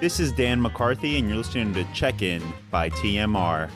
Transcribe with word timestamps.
This 0.00 0.20
is 0.20 0.30
Dan 0.30 0.62
McCarthy, 0.62 1.18
and 1.18 1.26
you're 1.26 1.38
listening 1.38 1.74
to 1.74 1.82
Check 1.92 2.22
In 2.22 2.40
by 2.70 2.88
TMR. 2.88 3.68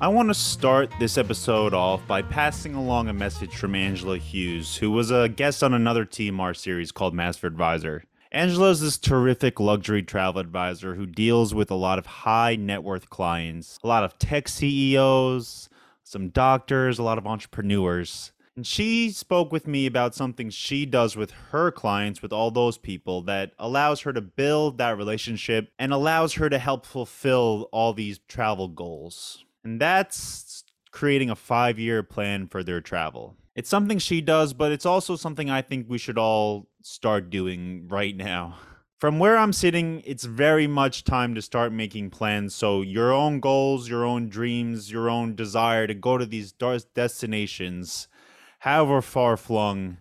I 0.00 0.06
want 0.06 0.28
to 0.28 0.34
start 0.34 0.88
this 1.00 1.18
episode 1.18 1.74
off 1.74 2.06
by 2.06 2.22
passing 2.22 2.76
along 2.76 3.08
a 3.08 3.12
message 3.12 3.56
from 3.56 3.74
Angela 3.74 4.18
Hughes, 4.18 4.76
who 4.76 4.92
was 4.92 5.10
a 5.10 5.28
guest 5.28 5.64
on 5.64 5.74
another 5.74 6.04
TMR 6.04 6.56
series 6.56 6.92
called 6.92 7.12
Master 7.12 7.48
Advisor. 7.48 8.04
Angela 8.30 8.70
is 8.70 8.82
this 8.82 8.98
terrific 8.98 9.58
luxury 9.58 10.04
travel 10.04 10.40
advisor 10.40 10.94
who 10.94 11.06
deals 11.06 11.52
with 11.52 11.72
a 11.72 11.74
lot 11.74 11.98
of 11.98 12.06
high 12.06 12.54
net 12.54 12.84
worth 12.84 13.10
clients, 13.10 13.80
a 13.82 13.88
lot 13.88 14.04
of 14.04 14.16
tech 14.20 14.46
CEOs, 14.46 15.68
some 16.04 16.28
doctors, 16.28 17.00
a 17.00 17.02
lot 17.02 17.18
of 17.18 17.26
entrepreneurs. 17.26 18.30
And 18.58 18.66
she 18.66 19.12
spoke 19.12 19.52
with 19.52 19.68
me 19.68 19.86
about 19.86 20.16
something 20.16 20.50
she 20.50 20.84
does 20.84 21.14
with 21.14 21.30
her 21.52 21.70
clients, 21.70 22.22
with 22.22 22.32
all 22.32 22.50
those 22.50 22.76
people, 22.76 23.22
that 23.22 23.52
allows 23.56 24.00
her 24.00 24.12
to 24.12 24.20
build 24.20 24.78
that 24.78 24.96
relationship 24.96 25.70
and 25.78 25.92
allows 25.92 26.32
her 26.32 26.50
to 26.50 26.58
help 26.58 26.84
fulfill 26.84 27.68
all 27.70 27.92
these 27.92 28.18
travel 28.26 28.66
goals. 28.66 29.44
And 29.62 29.80
that's 29.80 30.64
creating 30.90 31.30
a 31.30 31.36
five 31.36 31.78
year 31.78 32.02
plan 32.02 32.48
for 32.48 32.64
their 32.64 32.80
travel. 32.80 33.36
It's 33.54 33.70
something 33.70 34.00
she 34.00 34.20
does, 34.20 34.54
but 34.54 34.72
it's 34.72 34.86
also 34.86 35.14
something 35.14 35.48
I 35.48 35.62
think 35.62 35.86
we 35.88 35.98
should 35.98 36.18
all 36.18 36.66
start 36.82 37.30
doing 37.30 37.86
right 37.86 38.16
now. 38.16 38.58
From 38.98 39.20
where 39.20 39.36
I'm 39.36 39.52
sitting, 39.52 40.02
it's 40.04 40.24
very 40.24 40.66
much 40.66 41.04
time 41.04 41.36
to 41.36 41.42
start 41.42 41.72
making 41.72 42.10
plans. 42.10 42.56
So, 42.56 42.82
your 42.82 43.12
own 43.12 43.38
goals, 43.38 43.88
your 43.88 44.04
own 44.04 44.28
dreams, 44.28 44.90
your 44.90 45.08
own 45.08 45.36
desire 45.36 45.86
to 45.86 45.94
go 45.94 46.18
to 46.18 46.26
these 46.26 46.50
destinations 46.50 48.08
however 48.58 49.00
far 49.00 49.36
flung, 49.36 49.98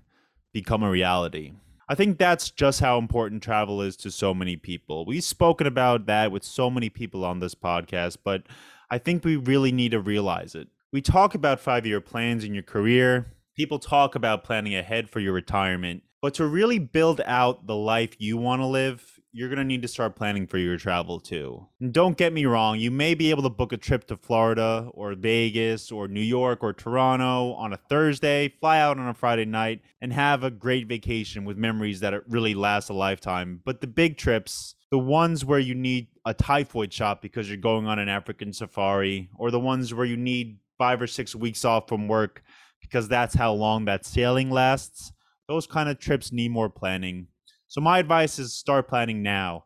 become 0.54 0.84
a 0.84 0.90
reality. 0.90 1.54
I 1.90 1.96
think 1.96 2.18
that's 2.18 2.52
just 2.52 2.82
how 2.82 2.98
important 2.98 3.42
travel 3.42 3.82
is 3.82 3.96
to 3.98 4.12
so 4.12 4.34
many 4.34 4.58
people. 4.58 5.06
We've 5.06 5.24
spoken 5.24 5.68
about 5.68 6.06
that 6.08 6.32
with 6.32 6.44
so 6.44 6.70
many 6.70 6.90
people 6.90 7.24
on 7.24 7.40
this 7.40 7.56
podcast, 7.56 8.18
but 8.24 8.44
I 8.90 8.98
think 8.98 9.24
we 9.24 9.38
really 9.38 9.72
need 9.72 9.92
to 9.92 10.00
realize 10.00 10.54
it. 10.54 10.68
We 10.92 11.02
talk 11.02 11.34
about 11.34 11.60
five 11.60 11.86
year 11.86 12.02
plans 12.02 12.44
in 12.44 12.54
your 12.54 12.64
career, 12.64 13.34
people 13.56 13.80
talk 13.80 14.16
about 14.16 14.44
planning 14.44 14.76
ahead 14.76 15.10
for 15.10 15.20
your 15.20 15.34
retirement, 15.34 16.04
but 16.22 16.34
to 16.36 16.46
really 16.46 16.80
build 16.80 17.22
out 17.26 17.68
the 17.68 17.76
life 17.76 18.16
you 18.20 18.38
want 18.38 18.62
to 18.62 18.66
live, 18.66 19.17
you're 19.32 19.50
going 19.50 19.58
to 19.58 19.64
need 19.64 19.82
to 19.82 19.88
start 19.88 20.16
planning 20.16 20.48
for 20.48 20.58
your 20.58 20.78
travel 20.78 21.20
too. 21.20 21.68
And 21.80 21.94
don't 21.94 22.18
get 22.18 22.34
me 22.34 22.46
wrong, 22.46 22.80
you 22.80 22.92
may 22.92 23.14
be 23.14 23.30
able 23.30 23.44
to 23.44 23.50
book 23.50 23.74
a 23.74 23.78
trip 23.78 24.08
to 24.08 24.18
Florida 24.18 24.90
or 24.94 25.14
Vegas 25.16 25.92
or 25.92 26.08
New 26.08 26.22
York 26.22 26.64
or 26.64 26.74
Toronto 26.74 27.54
on 27.54 27.74
a 27.74 27.80
Thursday, 27.90 28.50
fly 28.60 28.80
out 28.80 28.98
on 28.98 29.08
a 29.08 29.14
Friday 29.14 29.46
night, 29.46 29.82
and 30.02 30.14
have 30.14 30.44
a 30.44 30.52
great 30.52 30.88
vacation 30.88 31.46
with 31.46 31.58
memories 31.58 32.00
that 32.00 32.14
really 32.28 32.56
last 32.56 32.90
a 32.90 32.94
lifetime. 32.94 33.62
But 33.64 33.82
the 33.82 33.88
big 33.88 34.18
trips, 34.18 34.76
the 34.92 35.00
ones 35.00 35.46
where 35.46 35.60
you 35.60 35.76
need 35.76 36.08
a 36.26 36.34
typhoid 36.34 36.94
shot 36.94 37.22
because 37.22 37.48
you're 37.48 37.58
going 37.58 37.86
on 37.86 38.00
an 38.00 38.10
African 38.10 38.54
safari, 38.54 39.30
or 39.38 39.52
the 39.52 39.60
ones 39.60 39.94
where 39.94 40.06
you 40.06 40.18
need 40.18 40.60
five 40.78 41.02
or 41.02 41.08
six 41.08 41.36
weeks 41.36 41.66
off 41.66 41.88
from 41.88 42.08
work 42.08 42.44
because 42.82 43.08
that's 43.08 43.36
how 43.36 43.52
long 43.52 43.86
that 43.86 44.06
sailing 44.06 44.50
lasts, 44.50 45.12
those 45.48 45.68
kind 45.68 45.90
of 45.90 46.00
trips 46.00 46.32
need 46.32 46.52
more 46.52 46.70
planning 46.70 47.28
so 47.78 47.82
my 47.82 48.00
advice 48.00 48.40
is 48.40 48.56
start 48.56 48.88
planning 48.88 49.22
now. 49.22 49.66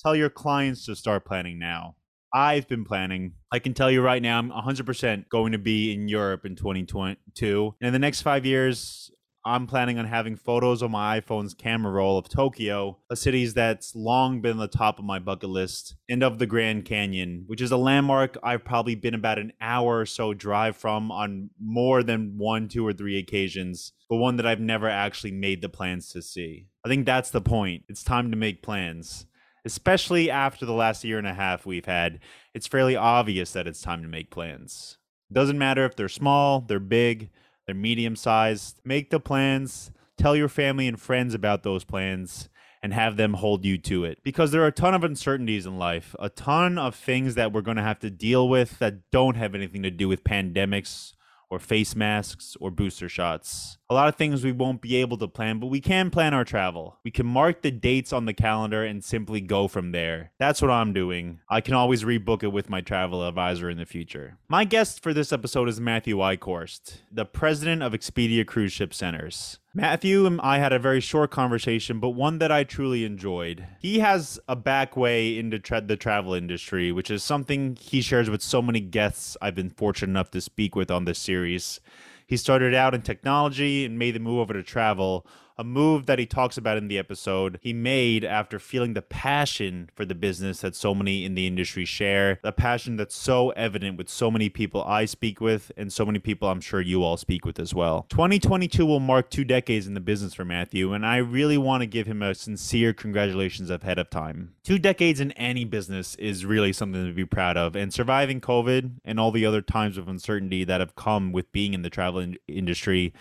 Tell 0.00 0.16
your 0.16 0.28
clients 0.28 0.84
to 0.86 0.96
start 0.96 1.24
planning 1.24 1.60
now. 1.60 1.94
I've 2.34 2.66
been 2.66 2.84
planning. 2.84 3.34
I 3.52 3.60
can 3.60 3.72
tell 3.72 3.88
you 3.88 4.02
right 4.02 4.20
now, 4.20 4.40
I'm 4.40 4.50
100% 4.50 5.28
going 5.28 5.52
to 5.52 5.58
be 5.58 5.94
in 5.94 6.08
Europe 6.08 6.44
in 6.44 6.56
2022. 6.56 7.76
And 7.80 7.86
in 7.86 7.92
the 7.92 8.00
next 8.00 8.22
five 8.22 8.44
years, 8.44 9.12
I'm 9.44 9.66
planning 9.66 9.98
on 9.98 10.04
having 10.04 10.36
photos 10.36 10.84
on 10.84 10.92
my 10.92 11.20
iPhone's 11.20 11.52
camera 11.52 11.90
roll 11.90 12.16
of 12.16 12.28
Tokyo, 12.28 12.98
a 13.10 13.16
city 13.16 13.44
that's 13.46 13.96
long 13.96 14.40
been 14.40 14.58
the 14.58 14.68
top 14.68 15.00
of 15.00 15.04
my 15.04 15.18
bucket 15.18 15.50
list, 15.50 15.96
and 16.08 16.22
of 16.22 16.38
the 16.38 16.46
Grand 16.46 16.84
Canyon, 16.84 17.42
which 17.48 17.60
is 17.60 17.72
a 17.72 17.76
landmark 17.76 18.38
I've 18.42 18.64
probably 18.64 18.94
been 18.94 19.14
about 19.14 19.40
an 19.40 19.52
hour 19.60 19.98
or 19.98 20.06
so 20.06 20.32
drive 20.32 20.76
from 20.76 21.10
on 21.10 21.50
more 21.60 22.04
than 22.04 22.38
one, 22.38 22.68
two, 22.68 22.86
or 22.86 22.92
three 22.92 23.18
occasions, 23.18 23.92
but 24.08 24.16
one 24.16 24.36
that 24.36 24.46
I've 24.46 24.60
never 24.60 24.88
actually 24.88 25.32
made 25.32 25.60
the 25.60 25.68
plans 25.68 26.10
to 26.10 26.22
see. 26.22 26.68
I 26.84 26.88
think 26.88 27.04
that's 27.04 27.30
the 27.30 27.40
point. 27.40 27.82
It's 27.88 28.04
time 28.04 28.30
to 28.30 28.36
make 28.36 28.62
plans. 28.62 29.26
Especially 29.64 30.30
after 30.30 30.66
the 30.66 30.72
last 30.72 31.02
year 31.02 31.18
and 31.18 31.26
a 31.26 31.34
half 31.34 31.66
we've 31.66 31.86
had, 31.86 32.20
it's 32.54 32.68
fairly 32.68 32.94
obvious 32.94 33.52
that 33.52 33.66
it's 33.66 33.82
time 33.82 34.02
to 34.02 34.08
make 34.08 34.30
plans. 34.30 34.98
Doesn't 35.32 35.58
matter 35.58 35.84
if 35.84 35.96
they're 35.96 36.08
small, 36.08 36.60
they're 36.60 36.78
big, 36.78 37.30
they're 37.72 37.80
medium 37.80 38.16
sized. 38.16 38.80
Make 38.84 39.08
the 39.10 39.18
plans, 39.18 39.92
tell 40.18 40.36
your 40.36 40.48
family 40.48 40.86
and 40.86 41.00
friends 41.00 41.32
about 41.32 41.62
those 41.62 41.84
plans, 41.84 42.50
and 42.82 42.92
have 42.92 43.16
them 43.16 43.34
hold 43.34 43.64
you 43.64 43.78
to 43.78 44.04
it. 44.04 44.18
Because 44.22 44.50
there 44.50 44.62
are 44.62 44.66
a 44.66 44.72
ton 44.72 44.92
of 44.94 45.04
uncertainties 45.04 45.64
in 45.64 45.78
life, 45.78 46.14
a 46.18 46.28
ton 46.28 46.76
of 46.76 46.94
things 46.94 47.34
that 47.36 47.52
we're 47.52 47.62
going 47.62 47.78
to 47.78 47.82
have 47.82 48.00
to 48.00 48.10
deal 48.10 48.46
with 48.46 48.78
that 48.78 49.10
don't 49.10 49.36
have 49.36 49.54
anything 49.54 49.82
to 49.84 49.90
do 49.90 50.06
with 50.06 50.22
pandemics 50.22 51.14
or 51.52 51.58
face 51.58 51.94
masks 51.94 52.56
or 52.60 52.70
booster 52.70 53.10
shots. 53.10 53.76
A 53.90 53.94
lot 53.94 54.08
of 54.08 54.16
things 54.16 54.42
we 54.42 54.52
won't 54.52 54.80
be 54.80 54.96
able 54.96 55.18
to 55.18 55.28
plan, 55.28 55.58
but 55.58 55.66
we 55.66 55.82
can 55.82 56.08
plan 56.08 56.32
our 56.32 56.46
travel. 56.46 56.96
We 57.04 57.10
can 57.10 57.26
mark 57.26 57.60
the 57.60 57.70
dates 57.70 58.10
on 58.10 58.24
the 58.24 58.32
calendar 58.32 58.82
and 58.82 59.04
simply 59.04 59.42
go 59.42 59.68
from 59.68 59.92
there. 59.92 60.32
That's 60.38 60.62
what 60.62 60.70
I'm 60.70 60.94
doing. 60.94 61.40
I 61.50 61.60
can 61.60 61.74
always 61.74 62.04
rebook 62.04 62.42
it 62.42 62.54
with 62.54 62.70
my 62.70 62.80
travel 62.80 63.28
advisor 63.28 63.68
in 63.68 63.76
the 63.76 63.84
future. 63.84 64.38
My 64.48 64.64
guest 64.64 65.02
for 65.02 65.12
this 65.12 65.30
episode 65.30 65.68
is 65.68 65.78
Matthew 65.78 66.16
Eichhorst, 66.16 67.02
the 67.10 67.26
president 67.26 67.82
of 67.82 67.92
Expedia 67.92 68.46
Cruise 68.46 68.72
Ship 68.72 68.94
Centers. 68.94 69.58
Matthew 69.74 70.26
and 70.26 70.38
I 70.42 70.58
had 70.58 70.74
a 70.74 70.78
very 70.78 71.00
short 71.00 71.30
conversation, 71.30 71.98
but 71.98 72.10
one 72.10 72.40
that 72.40 72.52
I 72.52 72.62
truly 72.62 73.06
enjoyed. 73.06 73.66
He 73.78 74.00
has 74.00 74.38
a 74.46 74.54
back 74.54 74.98
way 74.98 75.38
into 75.38 75.58
tra- 75.58 75.80
the 75.80 75.96
travel 75.96 76.34
industry, 76.34 76.92
which 76.92 77.10
is 77.10 77.24
something 77.24 77.78
he 77.80 78.02
shares 78.02 78.28
with 78.28 78.42
so 78.42 78.60
many 78.60 78.80
guests 78.80 79.34
I've 79.40 79.54
been 79.54 79.70
fortunate 79.70 80.10
enough 80.10 80.30
to 80.32 80.42
speak 80.42 80.76
with 80.76 80.90
on 80.90 81.06
this 81.06 81.18
series. 81.18 81.80
He 82.26 82.36
started 82.36 82.74
out 82.74 82.92
in 82.92 83.00
technology 83.00 83.86
and 83.86 83.98
made 83.98 84.14
the 84.14 84.20
move 84.20 84.40
over 84.40 84.52
to 84.52 84.62
travel, 84.62 85.26
a 85.56 85.64
move 85.64 86.06
that 86.06 86.18
he 86.18 86.26
talks 86.26 86.56
about 86.56 86.76
in 86.76 86.88
the 86.88 86.98
episode 86.98 87.58
he 87.62 87.72
made 87.72 88.24
after 88.24 88.58
feeling 88.58 88.94
the 88.94 89.02
passion 89.02 89.90
for 89.94 90.04
the 90.04 90.14
business 90.14 90.60
that 90.60 90.74
so 90.74 90.94
many 90.94 91.24
in 91.24 91.34
the 91.34 91.46
industry 91.46 91.84
share, 91.84 92.38
the 92.42 92.52
passion 92.52 92.96
that's 92.96 93.16
so 93.16 93.50
evident 93.50 93.96
with 93.96 94.08
so 94.08 94.30
many 94.30 94.48
people 94.48 94.82
I 94.84 95.04
speak 95.04 95.40
with 95.40 95.72
and 95.76 95.92
so 95.92 96.04
many 96.04 96.18
people 96.18 96.48
I'm 96.48 96.60
sure 96.60 96.80
you 96.80 97.02
all 97.02 97.16
speak 97.16 97.44
with 97.44 97.58
as 97.58 97.74
well. 97.74 98.06
2022 98.08 98.84
will 98.84 99.00
mark 99.00 99.30
two 99.30 99.44
decades 99.44 99.86
in 99.86 99.94
the 99.94 100.00
business 100.00 100.34
for 100.34 100.44
Matthew, 100.44 100.92
and 100.92 101.06
I 101.06 101.18
really 101.18 101.58
want 101.58 101.82
to 101.82 101.86
give 101.86 102.06
him 102.06 102.22
a 102.22 102.34
sincere 102.34 102.92
congratulations 102.92 103.70
ahead 103.70 103.98
of 103.98 104.10
time. 104.10 104.54
Two 104.62 104.78
decades 104.78 105.20
in 105.20 105.32
any 105.32 105.64
business 105.64 106.14
is 106.16 106.44
really 106.44 106.72
something 106.72 107.06
to 107.06 107.12
be 107.12 107.24
proud 107.24 107.56
of, 107.56 107.76
and 107.76 107.92
surviving 107.92 108.40
COVID 108.40 108.92
and 109.04 109.20
all 109.20 109.30
the 109.30 109.46
other 109.46 109.62
times 109.62 109.98
of 109.98 110.08
uncertainty 110.08 110.64
that 110.64 110.80
have 110.80 110.94
come 110.94 111.32
with 111.32 111.50
being 111.52 111.74
in 111.74 111.82
the 111.82 111.90
travel 111.90 112.20
in- 112.20 112.38
industry 112.48 113.12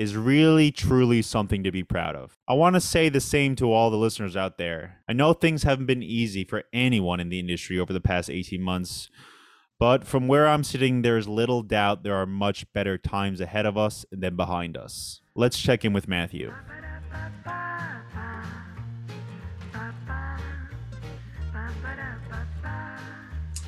is 0.00 0.16
really, 0.16 0.72
truly 0.72 1.20
something 1.20 1.62
to 1.62 1.70
be 1.70 1.84
proud 1.84 2.16
of. 2.16 2.38
I 2.48 2.54
want 2.54 2.72
to 2.74 2.80
say 2.80 3.10
the 3.10 3.20
same 3.20 3.54
to 3.56 3.70
all 3.70 3.90
the 3.90 3.98
listeners 3.98 4.34
out 4.34 4.56
there. 4.56 4.96
I 5.06 5.12
know 5.12 5.34
things 5.34 5.62
haven't 5.62 5.84
been 5.84 6.02
easy 6.02 6.42
for 6.42 6.62
anyone 6.72 7.20
in 7.20 7.28
the 7.28 7.38
industry 7.38 7.78
over 7.78 7.92
the 7.92 8.00
past 8.00 8.30
18 8.30 8.62
months, 8.62 9.10
but 9.78 10.06
from 10.06 10.26
where 10.26 10.48
I'm 10.48 10.64
sitting, 10.64 11.02
there's 11.02 11.28
little 11.28 11.62
doubt 11.62 12.02
there 12.02 12.14
are 12.14 12.24
much 12.24 12.64
better 12.72 12.96
times 12.96 13.42
ahead 13.42 13.66
of 13.66 13.76
us 13.76 14.06
than 14.10 14.36
behind 14.36 14.74
us. 14.74 15.20
Let's 15.34 15.60
check 15.60 15.84
in 15.84 15.92
with 15.92 16.08
Matthew. 16.08 16.50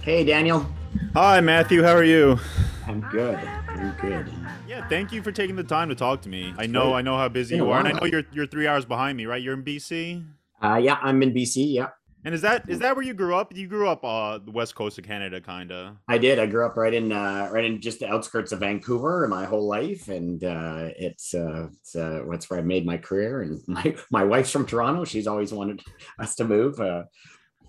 Hey, 0.00 0.25
Daniel. 0.25 0.66
Hi, 1.12 1.43
Matthew. 1.43 1.82
How 1.82 1.94
are 1.94 2.03
you? 2.03 2.38
I'm 2.87 3.03
good. 3.10 3.38
I'm 3.82 3.97
good. 4.00 4.32
Yeah, 4.69 4.87
thank 4.87 5.11
you 5.11 5.23
for 5.23 5.32
taking 5.32 5.56
the 5.56 5.64
time 5.64 5.88
to 5.88 5.96
talk 5.96 6.23
to 6.23 6.29
me. 6.29 6.55
I 6.56 6.67
know, 6.67 6.94
I 6.94 7.02
know 7.02 7.17
how 7.17 7.29
busy 7.29 7.56
you 7.56 7.69
are, 7.70 7.81
and 7.81 7.88
I 7.88 7.93
know 7.93 8.06
you're 8.06 8.23
you're 8.32 8.46
three 8.46 8.69
hours 8.69 8.84
behind 8.84 9.17
me, 9.17 9.26
right? 9.26 9.43
You're 9.43 9.55
in 9.55 9.64
BC. 9.64 10.25
Uh, 10.62 10.81
yeah, 10.81 10.99
I'm 11.02 11.20
in 11.23 11.34
BC. 11.34 11.75
Yeah. 11.75 11.88
And 12.25 12.32
is 12.32 12.43
that 12.43 12.70
is 12.70 12.79
that 12.79 12.94
where 12.94 13.05
you 13.05 13.12
grew 13.12 13.34
up? 13.34 13.52
You 13.52 13.67
grew 13.67 13.88
up 13.88 14.05
uh 14.05 14.38
the 14.38 14.52
west 14.52 14.76
coast 14.76 14.99
of 14.99 15.05
Canada, 15.05 15.40
kinda. 15.40 15.96
I 16.06 16.19
did. 16.19 16.38
I 16.38 16.46
grew 16.46 16.64
up 16.64 16.76
right 16.76 16.94
in 16.94 17.11
uh, 17.11 17.49
right 17.50 17.64
in 17.64 17.81
just 17.81 17.99
the 17.99 18.08
outskirts 18.08 18.52
of 18.52 18.61
Vancouver 18.61 19.26
my 19.26 19.44
whole 19.44 19.67
life, 19.67 20.06
and 20.06 20.44
uh, 20.44 20.90
it's 20.96 21.35
uh, 21.35 21.67
it's 21.73 21.96
uh, 21.96 22.23
that's 22.31 22.49
where 22.49 22.61
I 22.61 22.62
made 22.62 22.87
my 22.87 22.99
career. 22.99 23.43
And 23.43 23.61
my 23.67 23.96
my 24.12 24.23
wife's 24.23 24.52
from 24.52 24.64
Toronto. 24.64 25.05
She's 25.05 25.26
always 25.26 25.52
wanted 25.52 25.82
us 26.20 26.37
to 26.37 26.44
move. 26.44 26.78
Uh, 26.78 27.02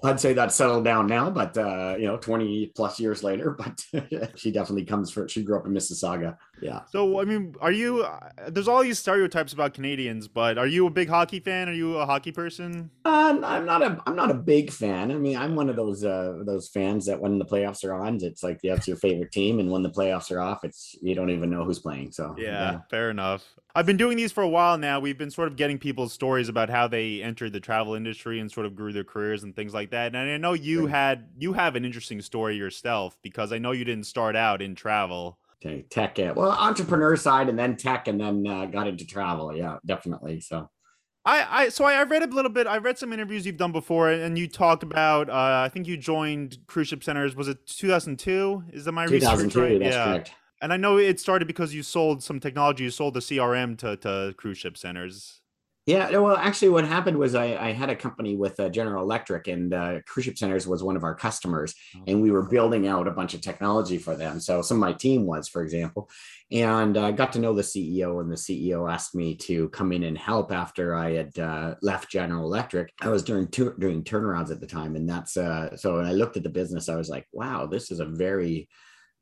I'd 0.04 0.20
say 0.20 0.34
that's 0.34 0.56
settled 0.56 0.84
down 0.84 1.08
now, 1.08 1.30
but 1.30 1.58
uh, 1.58 1.96
you 1.98 2.06
know, 2.08 2.18
20 2.18 2.68
plus 2.76 3.00
years 3.00 3.24
later, 3.24 3.52
but 3.58 3.86
she 4.36 4.52
definitely 4.52 4.86
comes 4.86 5.12
from 5.12 5.28
she 5.28 5.44
grew 5.44 5.58
up 5.58 5.66
in 5.66 5.74
Mississauga. 5.74 6.38
Yeah. 6.62 6.82
So 6.92 7.20
I 7.20 7.26
mean, 7.26 7.56
are 7.62 7.72
you 7.72 8.04
uh, 8.04 8.30
there's 8.48 8.68
all 8.68 8.84
these 8.84 9.00
stereotypes 9.00 9.54
about 9.54 9.74
Canadians, 9.74 10.28
but 10.28 10.58
are 10.58 10.68
you 10.68 10.88
a 10.88 10.90
big 10.90 11.10
hockey 11.10 11.40
fan? 11.40 11.68
Are 11.68 11.74
you 11.74 11.98
a 11.98 12.06
hockey 12.06 12.32
person? 12.32 12.92
Uh, 13.04 13.40
I'm 13.44 13.66
not 13.66 13.82
a 13.82 14.02
I'm 14.06 14.16
not 14.16 14.32
a 14.32 14.36
big 14.36 14.72
fan. 14.72 15.12
I 15.12 15.16
mean, 15.16 15.36
I'm 15.36 15.56
one 15.56 15.70
of 15.70 15.76
those 15.76 16.04
uh 16.06 16.42
those 16.46 16.70
fans 16.70 17.06
that 17.08 17.20
when 17.20 17.40
the 17.40 17.46
playoffs 17.46 17.84
are 17.84 17.94
on, 17.94 18.20
it's 18.22 18.44
like 18.44 18.62
that's 18.62 18.88
your 18.88 18.98
favorite 18.98 19.32
team, 19.32 19.60
and 19.60 19.72
when 19.72 19.84
the 19.84 19.90
playoffs 19.90 20.32
are 20.32 20.40
off, 20.40 20.64
it's 20.64 20.96
you 21.02 21.16
don't 21.16 21.32
even 21.32 21.50
know 21.50 21.64
who's 21.66 21.80
playing. 21.80 22.12
So 22.12 22.36
yeah, 22.38 22.72
yeah. 22.72 22.80
fair 22.90 23.10
enough. 23.10 23.44
I've 23.76 23.88
been 23.88 23.98
doing 23.98 24.18
these 24.18 24.32
for 24.32 24.44
a 24.44 24.50
while 24.50 24.78
now. 24.78 25.00
We've 25.00 25.18
been 25.18 25.32
sort 25.32 25.48
of 25.48 25.56
getting 25.56 25.80
people's 25.80 26.14
stories 26.14 26.48
about 26.48 26.70
how 26.70 26.88
they 26.88 27.24
entered 27.24 27.54
the 27.54 27.60
travel 27.60 27.96
industry 27.96 28.40
and 28.40 28.52
sort 28.52 28.68
of 28.68 28.76
grew 28.76 28.94
their 28.94 29.04
careers 29.04 29.44
and 29.44 29.56
things 29.56 29.74
like 29.74 29.90
that. 29.92 30.16
And 30.16 30.18
I 30.18 30.38
know 30.38 30.54
you 30.54 30.86
had 30.86 31.30
you 31.40 31.54
have 31.54 31.76
an 31.76 31.84
interesting 31.84 32.22
story 32.22 32.56
yourself 32.56 33.18
because 33.24 33.52
I 33.52 33.58
know 33.58 33.72
you 33.72 33.84
didn't 33.84 34.06
start 34.06 34.36
out 34.36 34.62
in 34.62 34.76
travel. 34.76 35.40
Okay, 35.66 35.86
tech, 35.90 36.18
well, 36.36 36.52
entrepreneur 36.52 37.16
side, 37.16 37.48
and 37.48 37.58
then 37.58 37.78
tech, 37.78 38.10
and 38.10 38.20
then 38.20 38.46
uh, 38.46 38.66
got 38.66 38.88
into 38.88 39.06
travel. 39.06 39.56
Yeah, 39.56 39.78
definitely. 39.86 40.42
So 40.42 40.70
I, 41.26 41.48
I 41.50 41.70
so 41.70 41.86
I, 41.86 42.04
read 42.04 42.22
a 42.22 42.28
little 42.28 42.52
bit. 42.52 42.68
I 42.68 42.78
read 42.78 42.98
some 42.98 43.14
interviews 43.14 43.46
you've 43.46 43.58
done 43.58 43.72
before, 43.72 44.10
and 44.12 44.38
you 44.38 44.48
talked 44.48 44.84
about. 44.84 45.30
Uh, 45.30 45.64
I 45.66 45.70
think 45.70 45.88
you 45.88 45.96
joined 45.96 46.58
cruise 46.68 46.90
ship 46.90 47.04
centers. 47.04 47.36
Was 47.36 47.48
it 47.48 47.66
2002? 47.68 48.64
Is 48.74 48.86
that 48.86 48.92
my 48.92 49.08
2002, 49.08 49.46
research 49.46 49.72
right? 49.72 49.80
That's 49.80 49.96
yeah. 49.96 50.06
correct. 50.06 50.32
And 50.62 50.74
I 50.74 50.78
know 50.78 50.98
it 50.98 51.20
started 51.20 51.48
because 51.48 51.74
you 51.74 51.84
sold 51.84 52.22
some 52.24 52.40
technology. 52.40 52.84
You 52.84 52.90
sold 52.90 53.14
the 53.14 53.22
CRM 53.22 53.78
to 53.80 53.96
to 53.98 54.34
cruise 54.38 54.58
ship 54.58 54.78
centers. 54.78 55.40
Yeah, 55.86 56.18
well, 56.18 56.38
actually, 56.38 56.70
what 56.70 56.88
happened 56.88 57.18
was 57.18 57.36
I, 57.36 57.58
I 57.58 57.74
had 57.74 57.90
a 57.90 57.96
company 57.96 58.38
with 58.38 58.58
uh, 58.58 58.70
General 58.70 59.04
Electric, 59.04 59.50
and 59.50 59.74
uh, 59.74 60.00
Cruise 60.08 60.26
Ship 60.26 60.38
Centers 60.38 60.66
was 60.66 60.82
one 60.82 60.96
of 60.96 61.04
our 61.04 61.14
customers, 61.14 61.76
oh. 61.98 62.04
and 62.08 62.22
we 62.22 62.32
were 62.32 62.48
building 62.48 62.88
out 62.88 63.06
a 63.06 63.12
bunch 63.12 63.34
of 63.34 63.42
technology 63.42 63.98
for 63.98 64.16
them. 64.16 64.40
So 64.40 64.62
some 64.62 64.78
of 64.78 64.82
my 64.82 64.94
team 64.94 65.26
was, 65.26 65.50
for 65.50 65.62
example, 65.62 66.10
and 66.54 66.98
I 66.98 67.10
uh, 67.10 67.12
got 67.12 67.34
to 67.34 67.40
know 67.40 67.54
the 67.54 67.64
CEO, 67.64 68.22
and 68.22 68.32
the 68.32 68.38
CEO 68.38 68.90
asked 68.90 69.14
me 69.14 69.36
to 69.40 69.68
come 69.70 69.92
in 69.92 70.04
and 70.04 70.18
help 70.18 70.54
after 70.54 70.96
I 70.96 71.12
had 71.16 71.38
uh, 71.38 71.76
left 71.82 72.10
General 72.10 72.46
Electric. 72.46 72.94
I 73.02 73.10
was 73.10 73.24
doing 73.24 73.48
doing 73.48 74.06
turnarounds 74.06 74.52
at 74.52 74.62
the 74.62 74.68
time, 74.68 74.96
and 74.96 75.10
that's 75.10 75.36
uh, 75.36 75.76
so. 75.76 75.98
When 75.98 76.06
I 76.06 76.14
looked 76.14 76.38
at 76.38 76.44
the 76.44 76.50
business, 76.50 76.88
I 76.88 76.96
was 76.96 77.10
like, 77.10 77.28
wow, 77.34 77.66
this 77.66 77.92
is 77.92 78.00
a 78.00 78.06
very 78.06 78.70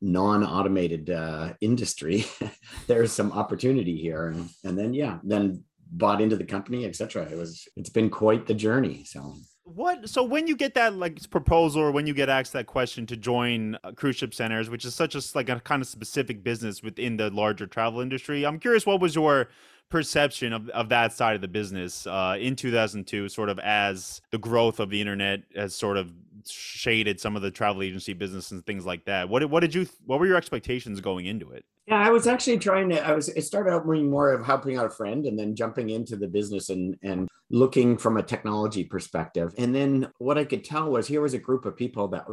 non-automated 0.03 1.11
uh, 1.11 1.53
industry 1.61 2.25
there's 2.87 3.11
some 3.11 3.31
opportunity 3.31 3.97
here 3.97 4.29
and, 4.29 4.49
and 4.63 4.75
then 4.75 4.95
yeah 4.95 5.19
then 5.23 5.63
bought 5.91 6.21
into 6.21 6.35
the 6.35 6.45
company, 6.45 6.85
etc. 6.85 7.23
It 7.29 7.38
was 7.38 7.67
it's 7.75 7.89
been 7.89 8.09
quite 8.09 8.47
the 8.47 8.53
journey. 8.53 9.03
So 9.03 9.35
what 9.63 10.09
so 10.09 10.23
when 10.23 10.47
you 10.47 10.55
get 10.55 10.73
that 10.73 10.95
like 10.95 11.29
proposal 11.29 11.81
or 11.81 11.91
when 11.91 12.07
you 12.07 12.13
get 12.13 12.29
asked 12.29 12.53
that 12.53 12.65
question 12.65 13.05
to 13.05 13.15
join 13.15 13.77
uh, 13.83 13.91
cruise 13.91 14.15
ship 14.15 14.33
centers 14.33 14.69
which 14.69 14.85
is 14.85 14.95
such 14.95 15.15
a 15.15 15.21
like 15.35 15.49
a 15.49 15.59
kind 15.59 15.81
of 15.81 15.88
specific 15.88 16.43
business 16.43 16.81
within 16.81 17.17
the 17.17 17.29
larger 17.29 17.67
travel 17.67 18.01
industry 18.01 18.45
i'm 18.45 18.59
curious 18.59 18.85
what 18.85 18.99
was 18.99 19.13
your 19.13 19.49
perception 19.89 20.53
of, 20.53 20.67
of 20.69 20.89
that 20.89 21.13
side 21.13 21.35
of 21.35 21.41
the 21.41 21.47
business 21.47 22.07
uh, 22.07 22.35
in 22.39 22.55
2002 22.55 23.29
sort 23.29 23.49
of 23.49 23.59
as 23.59 24.21
the 24.31 24.37
growth 24.37 24.79
of 24.79 24.89
the 24.89 24.99
internet 24.99 25.41
has 25.55 25.75
sort 25.75 25.97
of 25.97 26.11
shaded 26.49 27.19
some 27.19 27.35
of 27.35 27.41
the 27.41 27.51
travel 27.51 27.83
agency 27.83 28.13
business 28.13 28.51
and 28.51 28.65
things 28.65 28.85
like 28.85 29.05
that. 29.05 29.29
What 29.29 29.49
what 29.49 29.61
did 29.61 29.73
you 29.73 29.88
what 30.05 30.19
were 30.19 30.27
your 30.27 30.38
expectations 30.38 31.01
going 31.01 31.25
into 31.25 31.51
it? 31.51 31.65
Yeah, 31.88 31.99
I 31.99 32.09
was 32.09 32.27
actually 32.27 32.59
trying 32.59 32.89
to. 32.89 33.05
I 33.05 33.13
was. 33.13 33.29
It 33.29 33.41
started 33.43 33.71
out 33.71 33.89
being 33.89 34.09
more 34.09 34.31
of 34.31 34.45
helping 34.45 34.77
out 34.77 34.85
a 34.85 34.89
friend, 34.89 35.25
and 35.25 35.38
then 35.38 35.55
jumping 35.55 35.89
into 35.89 36.15
the 36.15 36.27
business 36.27 36.69
and 36.69 36.95
and 37.03 37.27
looking 37.49 37.97
from 37.97 38.17
a 38.17 38.23
technology 38.23 38.83
perspective. 38.83 39.53
And 39.57 39.75
then 39.75 40.09
what 40.19 40.38
I 40.38 40.45
could 40.45 40.63
tell 40.63 40.89
was 40.89 41.07
here 41.07 41.21
was 41.21 41.33
a 41.33 41.39
group 41.39 41.65
of 41.65 41.75
people 41.75 42.07
that 42.09 42.25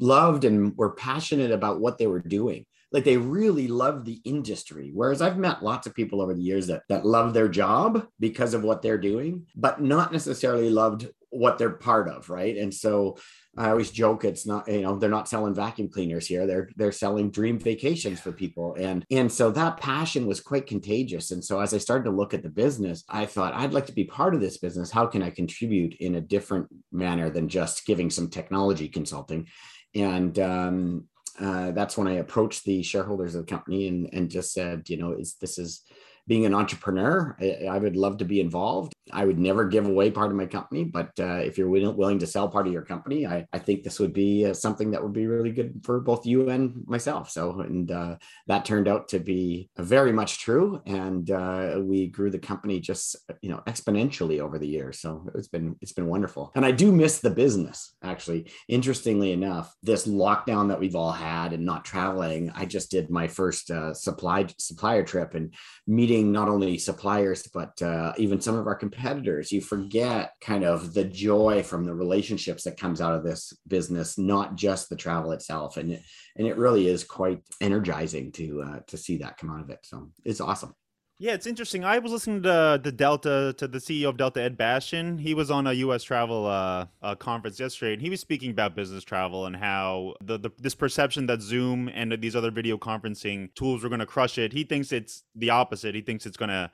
loved 0.00 0.44
and 0.44 0.76
were 0.76 0.92
passionate 0.92 1.50
about 1.50 1.80
what 1.80 1.98
they 1.98 2.06
were 2.06 2.20
doing 2.20 2.64
like 2.94 3.04
they 3.04 3.16
really 3.16 3.66
love 3.66 4.04
the 4.04 4.20
industry 4.24 4.90
whereas 4.94 5.20
i've 5.20 5.36
met 5.36 5.62
lots 5.62 5.86
of 5.86 5.94
people 5.94 6.22
over 6.22 6.32
the 6.32 6.40
years 6.40 6.68
that 6.68 6.82
that 6.88 7.04
love 7.04 7.34
their 7.34 7.48
job 7.48 8.06
because 8.20 8.54
of 8.54 8.62
what 8.62 8.80
they're 8.80 8.96
doing 8.96 9.44
but 9.56 9.82
not 9.82 10.12
necessarily 10.12 10.70
loved 10.70 11.10
what 11.30 11.58
they're 11.58 11.70
part 11.70 12.08
of 12.08 12.30
right 12.30 12.56
and 12.56 12.72
so 12.72 13.18
I 13.56 13.70
always 13.70 13.90
joke 13.90 14.24
it's 14.24 14.46
not 14.46 14.68
you 14.68 14.82
know 14.82 14.96
they're 14.96 15.10
not 15.10 15.28
selling 15.28 15.54
vacuum 15.54 15.88
cleaners 15.88 16.26
here. 16.26 16.46
They're 16.46 16.68
they're 16.76 16.92
selling 16.92 17.30
dream 17.30 17.58
vacations 17.58 18.20
for 18.20 18.32
people. 18.32 18.74
And 18.78 19.04
and 19.10 19.30
so 19.30 19.50
that 19.52 19.78
passion 19.78 20.26
was 20.26 20.40
quite 20.40 20.66
contagious. 20.66 21.30
And 21.30 21.44
so 21.44 21.60
as 21.60 21.74
I 21.74 21.78
started 21.78 22.04
to 22.04 22.10
look 22.10 22.34
at 22.34 22.42
the 22.42 22.48
business 22.48 23.04
I 23.08 23.26
thought 23.26 23.54
I'd 23.54 23.74
like 23.74 23.86
to 23.86 23.92
be 23.92 24.04
part 24.04 24.34
of 24.34 24.40
this 24.40 24.58
business. 24.58 24.90
How 24.90 25.06
can 25.06 25.22
I 25.22 25.30
contribute 25.30 25.94
in 26.00 26.16
a 26.16 26.20
different 26.20 26.68
manner 26.92 27.30
than 27.30 27.48
just 27.48 27.86
giving 27.86 28.10
some 28.10 28.28
technology 28.28 28.88
consulting? 28.88 29.48
And 29.94 30.38
um, 30.38 31.04
uh, 31.40 31.72
that's 31.72 31.96
when 31.96 32.08
I 32.08 32.14
approached 32.14 32.64
the 32.64 32.82
shareholders 32.82 33.34
of 33.34 33.46
the 33.46 33.50
company 33.50 33.88
and 33.88 34.08
and 34.12 34.30
just 34.30 34.52
said 34.52 34.88
you 34.88 34.96
know 34.96 35.12
is 35.12 35.36
this 35.40 35.58
is 35.58 35.82
being 36.26 36.46
an 36.46 36.54
entrepreneur, 36.54 37.36
I, 37.40 37.66
I, 37.70 37.78
would 37.78 37.96
love 37.96 38.18
to 38.18 38.24
be 38.24 38.40
involved. 38.40 38.94
I 39.12 39.26
would 39.26 39.38
never 39.38 39.66
give 39.66 39.86
away 39.86 40.10
part 40.10 40.30
of 40.30 40.36
my 40.36 40.46
company, 40.46 40.84
but 40.84 41.10
uh, 41.20 41.36
if 41.36 41.58
you're 41.58 41.68
willing 41.68 42.18
to 42.18 42.26
sell 42.26 42.48
part 42.48 42.66
of 42.66 42.72
your 42.72 42.82
company, 42.82 43.26
I, 43.26 43.46
I 43.52 43.58
think 43.58 43.82
this 43.82 44.00
would 44.00 44.14
be 44.14 44.46
uh, 44.46 44.54
something 44.54 44.90
that 44.92 45.02
would 45.02 45.12
be 45.12 45.26
really 45.26 45.52
good 45.52 45.82
for 45.84 46.00
both 46.00 46.24
you 46.24 46.48
and 46.48 46.82
myself. 46.86 47.30
So, 47.30 47.60
and 47.60 47.90
uh, 47.90 48.16
that 48.46 48.64
turned 48.64 48.88
out 48.88 49.08
to 49.08 49.18
be 49.18 49.68
very 49.76 50.12
much 50.12 50.38
true. 50.38 50.80
And 50.86 51.30
uh, 51.30 51.80
we 51.82 52.06
grew 52.06 52.30
the 52.30 52.38
company 52.38 52.80
just, 52.80 53.16
you 53.42 53.50
know, 53.50 53.62
exponentially 53.66 54.40
over 54.40 54.58
the 54.58 54.68
years. 54.68 55.00
So 55.00 55.28
it's 55.34 55.48
been, 55.48 55.76
it's 55.82 55.92
been 55.92 56.06
wonderful. 56.06 56.52
And 56.54 56.64
I 56.64 56.70
do 56.70 56.90
miss 56.90 57.18
the 57.18 57.30
business 57.30 57.94
actually. 58.02 58.50
Interestingly 58.68 59.32
enough, 59.32 59.74
this 59.82 60.06
lockdown 60.06 60.68
that 60.68 60.80
we've 60.80 60.96
all 60.96 61.12
had 61.12 61.52
and 61.52 61.64
not 61.64 61.84
traveling, 61.84 62.50
I 62.54 62.64
just 62.64 62.90
did 62.90 63.10
my 63.10 63.28
first 63.28 63.70
uh, 63.70 63.92
supply 63.92 64.46
supplier 64.58 65.02
trip 65.02 65.34
and 65.34 65.52
meeting 65.86 66.13
meeting 66.14 66.32
not 66.32 66.48
only 66.48 66.78
suppliers 66.78 67.46
but 67.52 67.80
uh, 67.82 68.12
even 68.16 68.40
some 68.40 68.56
of 68.56 68.66
our 68.66 68.74
competitors. 68.74 69.52
You 69.52 69.60
forget 69.60 70.32
kind 70.40 70.64
of 70.64 70.94
the 70.94 71.04
joy 71.04 71.62
from 71.62 71.84
the 71.84 71.94
relationships 71.94 72.64
that 72.64 72.78
comes 72.78 73.00
out 73.00 73.14
of 73.14 73.24
this 73.24 73.52
business 73.66 74.18
not 74.18 74.54
just 74.54 74.88
the 74.88 74.96
travel 74.96 75.32
itself. 75.32 75.76
And 75.76 75.92
it, 75.92 76.02
and 76.36 76.46
it 76.46 76.56
really 76.56 76.86
is 76.88 77.04
quite 77.04 77.40
energizing 77.60 78.32
to 78.32 78.62
uh, 78.62 78.78
to 78.88 78.96
see 78.96 79.18
that 79.18 79.38
come 79.38 79.50
out 79.50 79.60
of 79.60 79.70
it. 79.70 79.80
So 79.82 80.10
it's 80.24 80.40
awesome 80.40 80.74
yeah, 81.24 81.32
it's 81.32 81.46
interesting. 81.46 81.86
I 81.86 82.00
was 82.00 82.12
listening 82.12 82.42
to 82.42 82.78
the 82.82 82.92
Delta 82.92 83.54
to 83.56 83.66
the 83.66 83.78
CEO 83.78 84.10
of 84.10 84.18
Delta, 84.18 84.42
Ed 84.42 84.58
Bastian. 84.58 85.16
He 85.16 85.32
was 85.32 85.50
on 85.50 85.66
a 85.66 85.72
U.S. 85.72 86.02
travel 86.02 86.44
uh, 86.44 87.14
conference 87.14 87.58
yesterday, 87.58 87.94
and 87.94 88.02
he 88.02 88.10
was 88.10 88.20
speaking 88.20 88.50
about 88.50 88.76
business 88.76 89.02
travel 89.04 89.46
and 89.46 89.56
how 89.56 90.16
the, 90.22 90.36
the 90.36 90.50
this 90.58 90.74
perception 90.74 91.24
that 91.28 91.40
Zoom 91.40 91.88
and 91.88 92.12
these 92.20 92.36
other 92.36 92.50
video 92.50 92.76
conferencing 92.76 93.54
tools 93.54 93.82
were 93.82 93.88
going 93.88 94.00
to 94.00 94.06
crush 94.06 94.36
it. 94.36 94.52
He 94.52 94.64
thinks 94.64 94.92
it's 94.92 95.22
the 95.34 95.48
opposite. 95.48 95.94
He 95.94 96.02
thinks 96.02 96.26
it's 96.26 96.36
going 96.36 96.50
to 96.50 96.70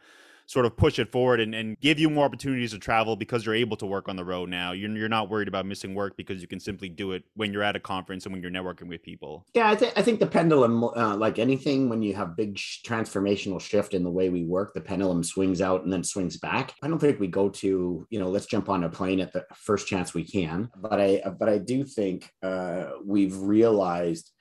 sort 0.51 0.67
of 0.67 0.77
push 0.77 0.99
it 0.99 1.13
forward 1.13 1.39
and, 1.39 1.55
and 1.55 1.79
give 1.79 2.01
you 2.01 2.11
more 2.11 2.25
opportunities 2.25 2.73
to 2.73 2.79
travel 2.79 3.15
because 3.15 3.47
you're 3.47 3.55
able 3.55 3.77
to 3.77 3.87
work 3.87 4.09
on 4.09 4.17
the 4.17 4.25
road 4.25 4.49
now. 4.49 4.73
You're, 4.73 4.91
you're 4.97 5.09
not 5.09 5.31
worried 5.31 5.47
about 5.47 5.65
missing 5.65 5.95
work 5.95 6.17
because 6.17 6.41
you 6.41 6.49
can 6.49 6.59
simply 6.59 6.89
do 6.89 7.13
it 7.13 7.23
when 7.35 7.53
you're 7.53 7.63
at 7.63 7.77
a 7.77 7.81
conference 7.81 8.27
and 8.27 8.33
when 8.33 8.43
you're 8.43 8.51
networking 8.51 8.89
with 8.89 9.01
people. 9.01 9.47
Yeah, 9.55 9.71
I, 9.71 9.77
th- 9.77 9.93
I 9.95 10.03
think 10.03 10.19
the 10.19 10.27
pendulum, 10.27 10.83
uh, 10.83 11.17
like 11.17 11.39
anything, 11.39 11.89
when 11.89 12.03
you 12.03 12.17
have 12.17 12.37
big 12.37 12.59
sh- 12.59 12.83
transformational 12.85 13.61
shift 13.61 13.95
in 13.95 14.03
the 14.03 14.11
way 14.11 14.29
we 14.29 14.43
work, 14.43 14.75
the 14.75 14.81
pendulum 14.81 15.23
swings 15.23 15.61
out 15.61 15.85
and 15.85 15.93
then 15.93 16.03
swings 16.03 16.37
back. 16.37 16.75
I 16.83 16.89
don't 16.89 16.99
think 16.99 17.21
we 17.21 17.29
go 17.29 17.49
to, 17.49 18.09
you 18.11 18.19
know, 18.19 18.29
let's 18.29 18.47
jump 18.47 18.69
on 18.69 18.83
a 18.83 18.89
plane 18.89 19.21
at 19.21 19.33
the 19.33 19.47
first 19.55 19.87
chance 19.87 20.15
we 20.15 20.25
can. 20.25 20.69
But 20.77 21.01
I, 21.01 21.23
but 21.39 21.49
I 21.49 21.59
do 21.59 21.85
think 21.85 22.29
uh, 22.43 22.87
we've 23.07 23.37
realized 23.37 24.33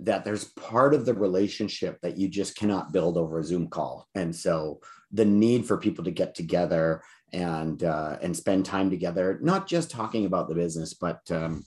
that 0.00 0.26
there's 0.26 0.44
part 0.44 0.92
of 0.92 1.06
the 1.06 1.14
relationship 1.14 1.98
that 2.02 2.18
you 2.18 2.28
just 2.28 2.56
cannot 2.56 2.92
build 2.92 3.16
over 3.16 3.38
a 3.38 3.44
Zoom 3.44 3.68
call. 3.68 4.06
And 4.14 4.36
so 4.36 4.80
the 5.16 5.24
need 5.24 5.66
for 5.66 5.78
people 5.78 6.04
to 6.04 6.10
get 6.10 6.34
together 6.34 7.02
and 7.32 7.82
uh, 7.82 8.18
and 8.22 8.36
spend 8.36 8.64
time 8.64 8.90
together, 8.90 9.38
not 9.42 9.66
just 9.66 9.90
talking 9.90 10.26
about 10.26 10.48
the 10.48 10.54
business, 10.54 10.94
but 10.94 11.20
um, 11.30 11.64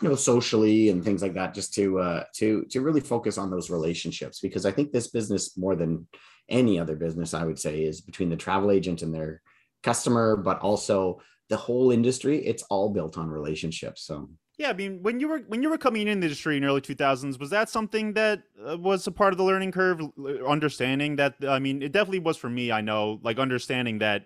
you 0.00 0.08
know 0.08 0.14
socially 0.14 0.88
and 0.88 1.04
things 1.04 1.22
like 1.22 1.34
that, 1.34 1.54
just 1.54 1.74
to 1.74 1.98
uh, 1.98 2.24
to 2.34 2.64
to 2.70 2.80
really 2.80 3.00
focus 3.00 3.38
on 3.38 3.50
those 3.50 3.70
relationships. 3.70 4.40
Because 4.40 4.66
I 4.66 4.72
think 4.72 4.90
this 4.90 5.08
business, 5.08 5.56
more 5.56 5.76
than 5.76 6.06
any 6.48 6.78
other 6.78 6.96
business, 6.96 7.34
I 7.34 7.44
would 7.44 7.58
say, 7.58 7.84
is 7.84 8.00
between 8.00 8.30
the 8.30 8.36
travel 8.36 8.70
agent 8.70 9.02
and 9.02 9.14
their 9.14 9.42
customer, 9.82 10.36
but 10.36 10.60
also 10.60 11.20
the 11.48 11.56
whole 11.56 11.92
industry. 11.92 12.44
It's 12.44 12.64
all 12.64 12.90
built 12.90 13.16
on 13.18 13.28
relationships. 13.28 14.02
So 14.02 14.28
yeah, 14.58 14.70
I 14.70 14.72
mean, 14.72 15.02
when 15.02 15.20
you 15.20 15.28
were 15.28 15.40
when 15.48 15.62
you 15.62 15.68
were 15.68 15.76
coming 15.76 16.02
in 16.02 16.20
the 16.20 16.26
industry 16.26 16.56
in 16.56 16.64
early 16.64 16.80
2000s, 16.80 17.38
was 17.38 17.50
that 17.50 17.68
something 17.68 18.14
that 18.14 18.42
uh, 18.66 18.78
was 18.78 19.06
a 19.06 19.12
part 19.12 19.34
of 19.34 19.38
the 19.38 19.44
learning 19.44 19.72
curve? 19.72 20.00
Understanding 20.46 21.16
that, 21.16 21.34
I 21.46 21.58
mean, 21.58 21.82
it 21.82 21.92
definitely 21.92 22.20
was 22.20 22.38
for 22.38 22.48
me. 22.48 22.72
I 22.72 22.80
know, 22.80 23.20
like 23.22 23.38
understanding 23.38 23.98
that 23.98 24.24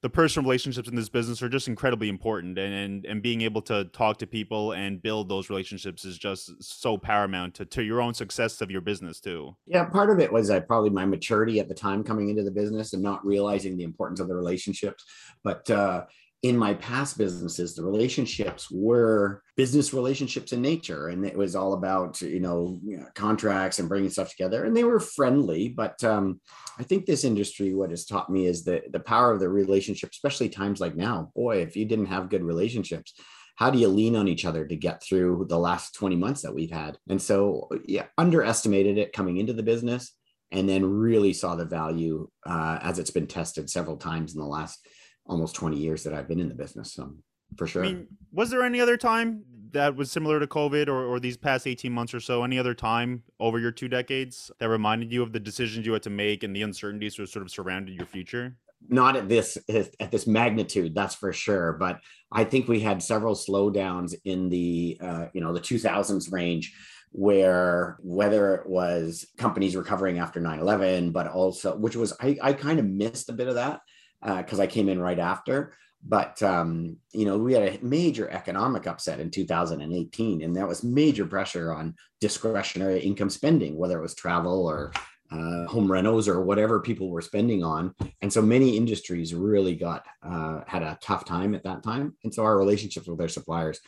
the 0.00 0.10
personal 0.10 0.44
relationships 0.44 0.88
in 0.88 0.94
this 0.94 1.08
business 1.08 1.42
are 1.42 1.48
just 1.48 1.66
incredibly 1.66 2.08
important, 2.08 2.58
and 2.58 2.72
and, 2.72 3.06
and 3.06 3.22
being 3.22 3.40
able 3.40 3.60
to 3.62 3.86
talk 3.86 4.18
to 4.18 4.26
people 4.26 4.70
and 4.70 5.02
build 5.02 5.28
those 5.28 5.50
relationships 5.50 6.04
is 6.04 6.16
just 6.16 6.62
so 6.62 6.96
paramount 6.96 7.54
to, 7.54 7.64
to 7.64 7.82
your 7.82 8.00
own 8.00 8.14
success 8.14 8.60
of 8.60 8.70
your 8.70 8.82
business 8.82 9.18
too. 9.18 9.56
Yeah, 9.66 9.84
part 9.86 10.10
of 10.10 10.20
it 10.20 10.32
was 10.32 10.48
uh, 10.48 10.60
probably 10.60 10.90
my 10.90 11.06
maturity 11.06 11.58
at 11.58 11.68
the 11.68 11.74
time 11.74 12.04
coming 12.04 12.28
into 12.28 12.44
the 12.44 12.52
business 12.52 12.92
and 12.92 13.02
not 13.02 13.24
realizing 13.26 13.76
the 13.76 13.84
importance 13.84 14.20
of 14.20 14.28
the 14.28 14.36
relationships, 14.36 15.04
but. 15.42 15.68
uh 15.68 16.04
in 16.42 16.56
my 16.56 16.74
past 16.74 17.16
businesses, 17.16 17.74
the 17.74 17.84
relationships 17.84 18.68
were 18.68 19.42
business 19.56 19.94
relationships 19.94 20.52
in 20.52 20.60
nature. 20.60 21.08
And 21.08 21.24
it 21.24 21.36
was 21.36 21.54
all 21.54 21.74
about, 21.74 22.20
you 22.20 22.40
know, 22.40 22.80
contracts 23.14 23.78
and 23.78 23.88
bringing 23.88 24.10
stuff 24.10 24.30
together. 24.30 24.64
And 24.64 24.76
they 24.76 24.82
were 24.82 24.98
friendly. 24.98 25.68
But 25.68 26.02
um, 26.02 26.40
I 26.80 26.82
think 26.82 27.06
this 27.06 27.22
industry, 27.22 27.74
what 27.74 27.90
has 27.90 28.06
taught 28.06 28.28
me 28.28 28.46
is 28.46 28.64
the, 28.64 28.82
the 28.90 28.98
power 28.98 29.30
of 29.30 29.38
the 29.38 29.48
relationship, 29.48 30.10
especially 30.10 30.48
times 30.48 30.80
like 30.80 30.96
now. 30.96 31.30
Boy, 31.36 31.58
if 31.58 31.76
you 31.76 31.84
didn't 31.84 32.06
have 32.06 32.28
good 32.28 32.42
relationships, 32.42 33.14
how 33.54 33.70
do 33.70 33.78
you 33.78 33.86
lean 33.86 34.16
on 34.16 34.26
each 34.26 34.44
other 34.44 34.66
to 34.66 34.76
get 34.76 35.00
through 35.00 35.46
the 35.48 35.58
last 35.58 35.94
20 35.94 36.16
months 36.16 36.42
that 36.42 36.54
we've 36.54 36.72
had? 36.72 36.98
And 37.08 37.22
so, 37.22 37.68
yeah, 37.84 38.06
underestimated 38.18 38.98
it 38.98 39.12
coming 39.12 39.36
into 39.36 39.52
the 39.52 39.62
business 39.62 40.12
and 40.50 40.68
then 40.68 40.84
really 40.84 41.32
saw 41.32 41.54
the 41.54 41.64
value 41.64 42.28
uh, 42.44 42.80
as 42.82 42.98
it's 42.98 43.10
been 43.10 43.28
tested 43.28 43.70
several 43.70 43.96
times 43.96 44.34
in 44.34 44.40
the 44.40 44.46
last 44.46 44.84
almost 45.26 45.54
20 45.54 45.76
years 45.76 46.02
that 46.04 46.14
I've 46.14 46.28
been 46.28 46.40
in 46.40 46.48
the 46.48 46.54
business. 46.54 46.92
So 46.92 47.14
for 47.56 47.66
sure. 47.66 47.84
I 47.84 47.88
mean, 47.88 48.06
was 48.32 48.50
there 48.50 48.62
any 48.62 48.80
other 48.80 48.96
time 48.96 49.44
that 49.72 49.96
was 49.96 50.10
similar 50.10 50.38
to 50.38 50.46
COVID 50.46 50.88
or, 50.88 51.04
or 51.04 51.20
these 51.20 51.36
past 51.36 51.66
18 51.66 51.92
months 51.92 52.14
or 52.14 52.20
so? 52.20 52.44
Any 52.44 52.58
other 52.58 52.74
time 52.74 53.22
over 53.40 53.58
your 53.58 53.70
two 53.70 53.88
decades 53.88 54.50
that 54.58 54.68
reminded 54.68 55.12
you 55.12 55.22
of 55.22 55.32
the 55.32 55.40
decisions 55.40 55.86
you 55.86 55.92
had 55.92 56.02
to 56.02 56.10
make 56.10 56.42
and 56.42 56.54
the 56.54 56.62
uncertainties 56.62 57.16
that 57.16 57.28
sort 57.28 57.44
of 57.44 57.50
surrounded 57.50 57.94
your 57.94 58.06
future? 58.06 58.56
Not 58.88 59.14
at 59.16 59.28
this 59.28 59.56
at 59.68 60.10
this 60.10 60.26
magnitude, 60.26 60.92
that's 60.92 61.14
for 61.14 61.32
sure. 61.32 61.74
But 61.74 62.00
I 62.32 62.42
think 62.42 62.66
we 62.66 62.80
had 62.80 63.00
several 63.00 63.36
slowdowns 63.36 64.14
in 64.24 64.48
the 64.48 64.98
uh, 65.00 65.26
you 65.32 65.40
know 65.40 65.52
the 65.52 65.60
2000s 65.60 66.32
range 66.32 66.74
where 67.12 67.98
whether 68.00 68.54
it 68.56 68.66
was 68.66 69.26
companies 69.36 69.76
recovering 69.76 70.18
after 70.18 70.40
9-11 70.40 71.12
but 71.12 71.28
also 71.28 71.76
which 71.76 71.94
was 71.94 72.14
i, 72.22 72.38
I 72.42 72.54
kind 72.54 72.78
of 72.78 72.86
missed 72.86 73.28
a 73.28 73.34
bit 73.34 73.48
of 73.48 73.56
that 73.56 73.82
because 74.22 74.60
uh, 74.60 74.62
i 74.62 74.66
came 74.66 74.88
in 74.88 75.00
right 75.00 75.18
after. 75.18 75.74
But 76.04 76.42
um, 76.42 76.96
you 77.12 77.24
know 77.24 77.38
we 77.38 77.52
had 77.52 77.62
a 77.62 77.84
major 77.84 78.28
economic 78.28 78.86
upset 78.86 79.20
in 79.20 79.30
2018 79.30 80.42
and 80.42 80.56
that 80.56 80.66
was 80.66 80.82
major 80.82 81.26
pressure 81.26 81.72
on 81.72 81.94
discretionary 82.20 83.00
income 83.00 83.30
spending 83.30 83.76
whether 83.76 83.98
it 83.98 84.02
was 84.02 84.14
travel 84.14 84.66
or 84.66 84.92
uh, 85.32 85.66
home 85.66 85.88
renos 85.88 86.28
or 86.28 86.42
whatever 86.42 86.80
people 86.80 87.08
were 87.08 87.22
spending 87.22 87.64
on. 87.64 87.94
And 88.20 88.32
so 88.32 88.42
many 88.42 88.76
industries 88.76 89.34
really 89.34 89.74
got 89.74 90.04
uh, 90.22 90.60
had 90.66 90.82
a 90.82 90.98
tough 91.00 91.24
time 91.24 91.54
at 91.54 91.64
that 91.64 91.82
time. 91.82 92.14
And 92.22 92.34
so 92.34 92.44
our 92.44 92.58
relationships 92.58 93.06
with 93.06 93.18
their 93.18 93.28
suppliers 93.28 93.80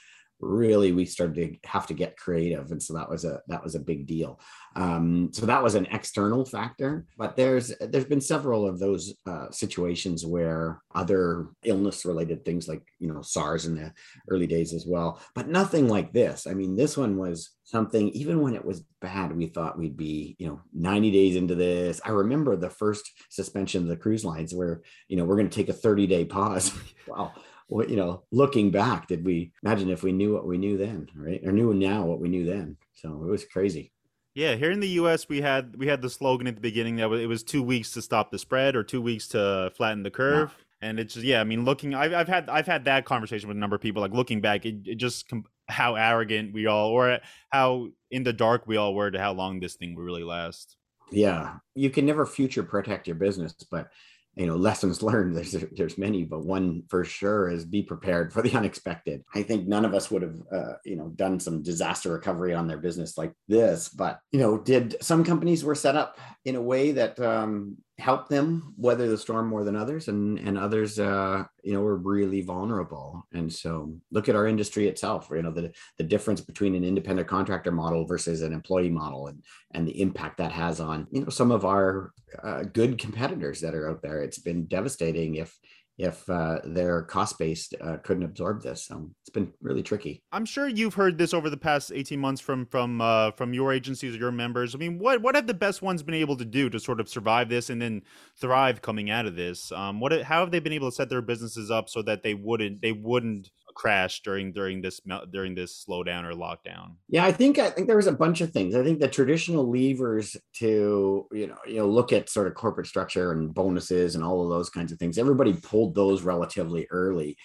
really 0.45 0.93
we 0.93 1.05
started 1.05 1.35
to 1.63 1.69
have 1.69 1.87
to 1.87 1.95
get 1.95 2.17
creative 2.17 2.71
and 2.71 2.83
so 2.83 2.95
that 2.95 3.09
was 3.09 3.25
a 3.25 3.41
that 3.49 3.63
was 3.63 3.75
a 3.75 3.81
big 3.81 4.07
deal. 4.07 4.41
Um, 4.77 5.31
so 5.33 5.47
that 5.47 5.63
was 5.63 5.75
an 5.75 5.87
external 5.87 6.45
factor 6.45 7.07
but 7.17 7.37
there's 7.37 7.73
there's 7.81 8.05
been 8.05 8.21
several 8.21 8.67
of 8.67 8.79
those 8.79 9.15
uh, 9.27 9.51
situations 9.51 10.27
where 10.27 10.83
other 10.95 11.49
illness 11.65 12.05
related 12.05 12.45
things 12.45 12.69
like 12.69 12.83
you 12.99 13.13
know 13.13 13.23
sars 13.23 13.67
in 13.67 13.75
the 13.77 13.93
early 14.29 14.47
days 14.47 14.73
as 14.73 14.85
well 14.87 15.21
but 15.35 15.49
nothing 15.49 15.89
like 15.89 16.13
this. 16.13 16.47
I 16.47 16.55
mean 16.55 16.77
this 16.77 16.97
one 16.97 17.17
was 17.17 17.51
something 17.65 18.11
even 18.11 18.41
when 18.43 18.55
it 18.55 18.65
was 18.65 18.85
bad 19.01 19.35
we 19.35 19.47
thought 19.47 19.79
we'd 19.79 19.97
be 19.97 20.37
you 20.39 20.47
know 20.47 20.61
90 20.75 21.11
days 21.11 21.37
into 21.37 21.55
this. 21.55 22.01
I 22.05 22.11
remember 22.11 22.57
the 22.57 22.71
first 22.71 23.11
suspension 23.31 23.83
of 23.83 23.89
the 23.89 23.97
cruise 23.97 24.25
lines 24.25 24.55
where 24.55 24.83
you 25.09 25.17
know 25.17 25.25
we're 25.25 25.37
going 25.37 25.49
to 25.49 25.57
take 25.57 25.69
a 25.69 25.73
30 25.73 26.07
day 26.07 26.25
pause. 26.25 26.73
Wow 27.07 27.35
what 27.69 27.89
you 27.89 27.97
know 27.97 28.23
looking 28.31 28.71
back 28.71 29.09
did 29.09 29.25
we 29.25 29.53
imagine 29.63 29.91
if 29.91 30.03
we 30.03 30.13
knew 30.13 30.35
what 30.35 30.47
we 30.47 30.59
knew 30.59 30.77
then 30.77 31.09
right? 31.17 31.41
Or 31.45 31.53
knew 31.53 31.73
now 31.75 32.05
what 32.05 32.21
we 32.21 32.29
knew 32.29 32.45
then. 32.45 32.77
So 32.93 33.23
it 33.25 33.31
was 33.31 33.45
crazy. 33.45 33.93
Yeah 34.35 34.57
here 34.57 34.71
in 34.71 34.81
the 34.81 34.89
us 34.89 35.29
we 35.29 35.41
had 35.41 35.77
we 35.77 35.87
had 35.87 36.03
the 36.03 36.11
slogan 36.11 36.47
at 36.47 36.57
the 36.57 36.61
beginning 36.61 36.97
that 36.97 37.11
it 37.13 37.27
was 37.27 37.43
two 37.43 37.63
weeks 37.63 37.93
to 37.93 38.03
stop 38.03 38.31
the 38.31 38.39
spread 38.39 38.77
or 38.77 38.83
two 38.83 39.01
weeks 39.01 39.29
to 39.29 39.73
flatten 39.77 40.03
the 40.03 40.11
curve. 40.11 40.55
And 40.81 41.01
it's 41.01 41.15
just 41.15 41.25
yeah 41.25 41.41
i 41.41 41.45
mean 41.45 41.65
looking 41.65 41.95
I've, 41.95 42.13
I've 42.13 42.29
had 42.29 42.51
i've 42.51 42.67
had 42.67 42.85
that 42.85 43.07
conversation 43.07 43.49
with 43.49 43.57
a 43.57 43.61
number 43.61 43.75
of 43.75 43.81
people 43.81 44.03
like 44.03 44.13
looking 44.13 44.43
back 44.43 44.67
it, 44.67 44.87
it 44.87 44.97
just 44.97 45.33
how 45.69 45.95
arrogant 45.95 46.53
we 46.53 46.67
all 46.67 46.91
or 46.91 47.21
how 47.51 47.89
in 48.11 48.23
the 48.23 48.33
dark 48.33 48.67
we 48.67 48.77
all 48.77 48.95
were 48.95 49.11
to 49.11 49.19
how 49.19 49.33
long 49.33 49.61
this 49.61 49.75
thing 49.75 49.95
would 49.95 50.05
really 50.05 50.25
last. 50.25 50.77
Yeah. 51.11 51.57
You 51.75 51.91
can 51.91 52.07
never 52.07 52.27
future 52.27 52.63
protect 52.63 53.07
your 53.07 53.17
business 53.17 53.55
but 53.71 53.89
you 54.37 54.47
know 54.47 54.57
lessons 54.57 55.03
learned 55.03 55.37
there's 55.37 55.53
there's 55.73 55.99
many 55.99 56.25
but 56.25 56.45
one 56.45 56.83
for 56.89 57.05
sure 57.05 57.49
is 57.49 57.65
be 57.65 57.83
prepared 57.83 58.33
for 58.33 58.43
the 58.43 58.53
unexpected. 58.57 59.23
I 59.35 59.43
think 59.43 59.67
none 59.67 59.85
of 59.85 59.95
us 59.95 60.11
would 60.11 60.23
have 60.23 60.37
uh, 60.53 60.73
you 60.85 60.97
know 60.97 61.09
done 61.09 61.41
some 61.41 61.63
disaster 61.63 62.13
recovery 62.13 62.55
on 62.55 62.67
their 62.67 62.79
business 62.79 63.17
like 63.17 63.33
this 63.49 63.89
but 63.89 64.21
you 64.33 64.41
know 64.41 64.59
did 64.59 64.97
some 65.01 65.25
companies 65.25 65.65
were 65.65 65.75
set 65.75 65.97
up 65.97 66.19
in 66.45 66.57
a 66.57 66.63
way 66.63 66.93
that 66.93 67.19
um, 67.21 67.77
help 67.99 68.29
them 68.29 68.75
weather 68.77 69.09
the 69.09 69.17
storm 69.17 69.47
more 69.47 69.63
than 69.63 69.77
others 69.77 70.09
and 70.09 70.37
and 70.41 70.59
others 70.59 70.99
uh 70.99 71.45
you 71.63 71.73
know 71.73 71.81
were 71.81 71.97
really 71.97 72.43
vulnerable. 72.43 73.27
And 73.33 73.53
so 73.53 73.95
look 74.11 74.29
at 74.29 74.35
our 74.35 74.47
industry 74.49 74.89
itself 74.89 75.29
you 75.31 75.43
know 75.43 75.53
the 75.53 75.73
the 75.99 76.05
difference 76.05 76.41
between 76.41 76.75
an 76.75 76.85
independent 76.85 77.29
contractor 77.29 77.71
model 77.71 78.05
versus 78.05 78.43
an 78.43 78.53
employee 78.53 78.91
model 78.91 79.29
and 79.29 79.43
and 79.73 79.87
the 79.87 80.01
impact 80.01 80.39
that 80.39 80.53
has 80.53 80.81
on 80.81 81.07
you 81.11 81.23
know 81.23 81.29
some 81.29 81.53
of 81.53 81.65
our 81.65 82.13
uh, 82.43 82.65
good 82.65 82.99
competitors 82.99 83.61
that 83.61 83.75
are 83.75 83.89
out 83.89 84.03
there. 84.03 84.23
It's 84.23 84.39
been 84.39 84.67
devastating 84.67 85.37
if 85.37 85.57
if 85.97 86.29
uh, 86.29 86.59
their 86.65 87.03
cost 87.03 87.39
base 87.39 87.73
uh, 87.81 87.99
couldn't 88.03 88.25
absorb 88.25 88.63
this. 88.63 88.87
So 88.87 89.11
it's 89.23 89.31
been 89.31 89.53
really 89.61 89.83
tricky. 89.83 90.23
I'm 90.33 90.45
sure 90.45 90.67
you've 90.67 90.95
heard 90.95 91.19
this 91.19 91.33
over 91.33 91.49
the 91.49 91.57
past 91.57 91.93
18 91.95 92.19
months 92.19 92.41
from 92.41 92.67
from 92.67 93.01
uh, 93.01 93.31
from 93.33 93.55
your 93.55 93.73
agencies 93.73 94.15
or 94.15 94.19
your 94.19 94.33
members. 94.33 94.75
I 94.75 94.79
mean, 94.79 94.99
what 94.99 95.23
what 95.23 95.35
have 95.35 95.47
the 95.47 95.55
best 95.55 95.83
ones 95.83 96.03
been 96.03 96.15
able 96.15 96.37
to 96.37 96.45
do 96.45 96.69
to 96.71 96.81
sort 96.81 97.01
of 97.01 97.09
survive 97.09 97.49
this 97.49 97.71
and 97.71 97.81
then 97.81 98.03
thrive 98.41 98.83
coming 98.83 99.11
out 99.11 99.27
of 99.27 99.37
this? 99.37 99.71
Um, 99.73 100.01
what 100.01 100.13
how 100.23 100.41
have 100.41 100.51
they 100.51 100.61
been 100.61 100.73
able 100.73 100.91
to 100.91 100.95
set 100.95 101.11
their 101.11 101.23
businesses 101.23 101.71
up 101.71 101.89
so 101.89 102.03
that 102.03 102.23
they 102.23 102.35
wouldn't 102.35 102.83
they 102.83 102.93
wouldn't 102.93 103.51
crash 103.75 104.23
during 104.23 104.53
during 104.53 104.81
this 104.81 105.01
during 105.31 105.55
this 105.55 105.85
slowdown 105.87 106.25
or 106.25 106.33
lockdown? 106.33 106.95
Yeah, 107.09 107.25
I 107.25 107.33
think 107.33 107.59
I 107.59 107.71
think 107.71 107.87
there 107.87 107.97
was 107.97 108.07
a 108.07 108.13
bunch 108.13 108.41
of 108.41 108.51
things. 108.51 108.75
I 108.75 108.83
think 108.83 109.01
the 109.01 109.09
traditional 109.09 109.71
levers 109.71 110.37
to 110.57 111.27
you 111.33 111.47
know 111.47 111.57
you 111.67 111.77
know 111.77 111.89
look 111.89 112.13
at 112.13 112.29
sort 112.29 112.47
of 112.47 112.55
corporate 112.55 112.87
structure 112.87 113.33
and 113.33 113.53
bonuses 113.53 114.15
and 114.15 114.25
all 114.25 114.43
of 114.43 114.51
those 114.51 114.71
kinds 114.71 114.93
of 114.93 114.99
things. 114.99 115.19
Everybody 115.19 115.53
pulled 115.53 115.95
those 115.95 116.23
relatively 116.23 116.87
early. 116.91 117.37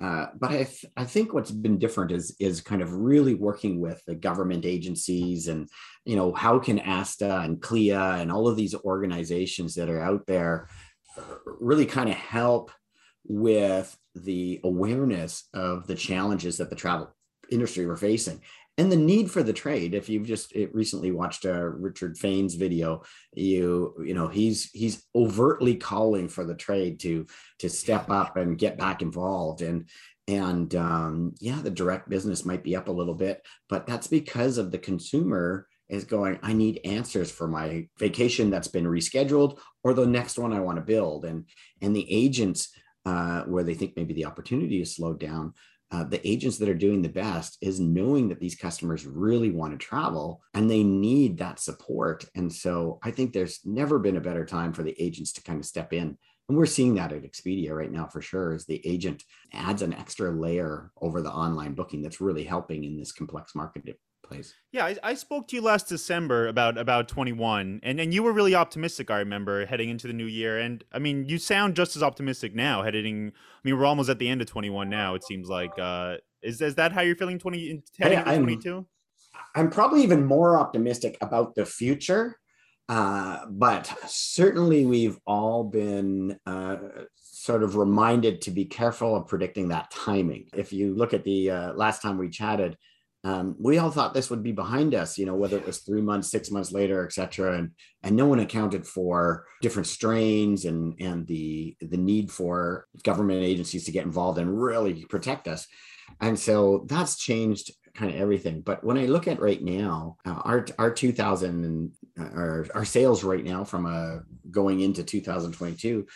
Uh, 0.00 0.28
but 0.38 0.50
I, 0.50 0.64
th- 0.64 0.86
I 0.96 1.04
think 1.04 1.34
what's 1.34 1.50
been 1.50 1.78
different 1.78 2.10
is 2.10 2.34
is 2.40 2.62
kind 2.62 2.80
of 2.80 2.94
really 2.94 3.34
working 3.34 3.80
with 3.80 4.02
the 4.06 4.14
government 4.14 4.64
agencies 4.64 5.48
and 5.48 5.68
you 6.06 6.16
know 6.16 6.32
how 6.32 6.58
can 6.58 6.78
ASTA 6.78 7.40
and 7.40 7.60
CLIA 7.60 8.14
and 8.14 8.32
all 8.32 8.48
of 8.48 8.56
these 8.56 8.74
organizations 8.74 9.74
that 9.74 9.90
are 9.90 10.00
out 10.00 10.26
there 10.26 10.68
uh, 11.18 11.22
really 11.44 11.84
kind 11.84 12.08
of 12.08 12.14
help 12.14 12.70
with 13.24 13.94
the 14.14 14.60
awareness 14.64 15.48
of 15.54 15.86
the 15.86 15.94
challenges 15.94 16.56
that 16.56 16.70
the 16.70 16.76
travel 16.76 17.14
industry 17.50 17.86
were 17.86 17.96
facing 17.96 18.40
and 18.80 18.90
the 18.90 18.96
need 18.96 19.30
for 19.30 19.42
the 19.42 19.52
trade. 19.52 19.94
If 19.94 20.08
you've 20.08 20.26
just 20.26 20.54
recently 20.72 21.10
watched 21.10 21.44
a 21.44 21.54
uh, 21.54 21.60
richard 21.60 22.16
fain's 22.16 22.54
video 22.54 23.02
you 23.34 23.94
you 24.04 24.14
know 24.14 24.28
he's 24.28 24.70
he's 24.70 25.04
overtly 25.14 25.76
calling 25.76 26.28
for 26.28 26.44
the 26.44 26.54
trade 26.54 27.00
to 27.00 27.26
to 27.58 27.68
step 27.68 28.10
up 28.10 28.36
and 28.36 28.58
get 28.58 28.78
back 28.78 29.02
involved. 29.02 29.62
And 29.62 29.88
and 30.28 30.74
um, 30.74 31.34
yeah 31.40 31.60
the 31.60 31.70
direct 31.70 32.08
business 32.08 32.44
might 32.44 32.64
be 32.64 32.76
up 32.76 32.88
a 32.88 32.92
little 32.92 33.14
bit 33.14 33.44
but 33.68 33.86
that's 33.86 34.06
because 34.06 34.58
of 34.58 34.70
the 34.70 34.78
consumer 34.78 35.66
is 35.88 36.04
going 36.04 36.38
i 36.42 36.52
need 36.52 36.80
answers 36.84 37.30
for 37.30 37.48
my 37.48 37.88
vacation 37.98 38.48
that's 38.48 38.68
been 38.68 38.84
rescheduled 38.84 39.58
or 39.82 39.92
the 39.92 40.06
next 40.06 40.38
one 40.38 40.52
i 40.52 40.60
want 40.60 40.76
to 40.76 40.82
build. 40.82 41.24
And 41.24 41.46
and 41.82 41.94
the 41.94 42.06
agents 42.10 42.70
uh, 43.06 43.42
where 43.44 43.64
they 43.64 43.74
think 43.74 43.94
maybe 43.96 44.14
the 44.14 44.26
opportunity 44.26 44.80
is 44.80 44.94
slowed 44.94 45.18
down, 45.18 45.54
uh, 45.92 46.04
the 46.04 46.26
agents 46.28 46.58
that 46.58 46.68
are 46.68 46.74
doing 46.74 47.02
the 47.02 47.08
best 47.08 47.58
is 47.60 47.80
knowing 47.80 48.28
that 48.28 48.38
these 48.38 48.54
customers 48.54 49.06
really 49.06 49.50
want 49.50 49.72
to 49.72 49.86
travel 49.86 50.40
and 50.54 50.70
they 50.70 50.84
need 50.84 51.38
that 51.38 51.58
support. 51.58 52.24
And 52.36 52.52
so 52.52 53.00
I 53.02 53.10
think 53.10 53.32
there's 53.32 53.60
never 53.64 53.98
been 53.98 54.16
a 54.16 54.20
better 54.20 54.46
time 54.46 54.72
for 54.72 54.84
the 54.84 54.94
agents 55.02 55.32
to 55.32 55.42
kind 55.42 55.58
of 55.58 55.66
step 55.66 55.92
in. 55.92 56.16
And 56.48 56.58
we're 56.58 56.66
seeing 56.66 56.94
that 56.94 57.12
at 57.12 57.22
Expedia 57.22 57.72
right 57.72 57.90
now 57.90 58.06
for 58.06 58.20
sure, 58.20 58.52
as 58.52 58.66
the 58.66 58.84
agent 58.86 59.24
adds 59.52 59.82
an 59.82 59.94
extra 59.94 60.30
layer 60.30 60.90
over 61.00 61.22
the 61.22 61.30
online 61.30 61.74
booking 61.74 62.02
that's 62.02 62.20
really 62.20 62.44
helping 62.44 62.84
in 62.84 62.96
this 62.96 63.12
complex 63.12 63.54
market 63.54 63.96
place. 64.30 64.54
Yeah, 64.72 64.86
I, 64.86 64.96
I, 65.02 65.14
spoke 65.14 65.48
to 65.48 65.56
you 65.56 65.62
last 65.62 65.88
December 65.88 66.48
about 66.48 66.78
about 66.78 67.08
21, 67.08 67.80
and 67.82 68.00
and 68.00 68.14
you 68.14 68.22
were 68.22 68.32
really 68.32 68.54
optimistic. 68.54 69.10
I 69.10 69.18
remember 69.18 69.66
heading 69.66 69.90
into 69.90 70.06
the 70.06 70.12
new 70.12 70.26
year, 70.26 70.58
and 70.58 70.82
I 70.92 70.98
mean, 70.98 71.24
you 71.26 71.38
sound 71.38 71.76
just 71.76 71.96
as 71.96 72.02
optimistic 72.02 72.54
now. 72.54 72.82
Heading, 72.82 73.32
I 73.34 73.60
mean, 73.64 73.78
we're 73.78 73.86
almost 73.86 74.08
at 74.08 74.18
the 74.18 74.28
end 74.28 74.40
of 74.40 74.46
21 74.46 74.88
now. 74.88 75.14
It 75.14 75.24
seems 75.24 75.48
like. 75.48 75.78
Uh, 75.78 76.16
is 76.42 76.60
is 76.60 76.74
that 76.76 76.92
how 76.92 77.02
you're 77.02 77.16
feeling 77.16 77.38
20 77.38 77.82
heading 77.98 78.18
into 78.18 78.36
22? 78.36 78.86
I'm 79.54 79.70
probably 79.70 80.02
even 80.02 80.24
more 80.24 80.58
optimistic 80.58 81.18
about 81.20 81.54
the 81.54 81.66
future. 81.66 82.36
Uh, 82.88 83.46
but 83.48 83.92
certainly, 84.08 84.84
we've 84.84 85.18
all 85.26 85.64
been 85.64 86.36
uh, 86.46 86.76
sort 87.14 87.62
of 87.62 87.76
reminded 87.76 88.40
to 88.42 88.50
be 88.50 88.64
careful 88.64 89.14
of 89.14 89.28
predicting 89.28 89.68
that 89.68 89.90
timing. 89.92 90.46
If 90.54 90.72
you 90.72 90.94
look 90.94 91.14
at 91.14 91.22
the 91.22 91.50
uh, 91.50 91.72
last 91.74 92.02
time 92.02 92.18
we 92.18 92.28
chatted, 92.28 92.76
um, 93.22 93.54
we 93.58 93.76
all 93.78 93.90
thought 93.90 94.14
this 94.14 94.30
would 94.30 94.42
be 94.42 94.52
behind 94.52 94.94
us, 94.94 95.18
you 95.18 95.26
know, 95.26 95.34
whether 95.34 95.58
it 95.58 95.66
was 95.66 95.80
three 95.80 96.00
months, 96.00 96.30
six 96.30 96.50
months 96.50 96.72
later, 96.72 97.04
et 97.04 97.12
cetera. 97.12 97.58
And, 97.58 97.72
and 98.02 98.16
no 98.16 98.26
one 98.26 98.40
accounted 98.40 98.86
for 98.86 99.46
different 99.60 99.86
strains 99.86 100.64
and, 100.64 100.94
and 101.00 101.26
the, 101.26 101.76
the 101.80 101.98
need 101.98 102.30
for 102.30 102.86
government 103.02 103.42
agencies 103.42 103.84
to 103.84 103.92
get 103.92 104.06
involved 104.06 104.38
and 104.38 104.60
really 104.60 105.04
protect 105.04 105.48
us. 105.48 105.66
And 106.20 106.38
so 106.38 106.86
that's 106.88 107.18
changed 107.18 107.72
kind 107.94 108.10
of 108.14 108.18
everything. 108.18 108.62
But 108.62 108.82
when 108.82 108.96
I 108.96 109.06
look 109.06 109.28
at 109.28 109.40
right 109.40 109.62
now, 109.62 110.16
uh, 110.24 110.40
our, 110.44 110.66
our 110.78 110.90
2000 110.90 111.64
and 111.64 111.92
our, 112.18 112.66
our 112.74 112.84
sales 112.86 113.22
right 113.22 113.44
now 113.44 113.64
from 113.64 113.84
a 113.84 113.88
uh, 113.88 114.18
going 114.50 114.80
into 114.80 115.04
2022 115.04 116.06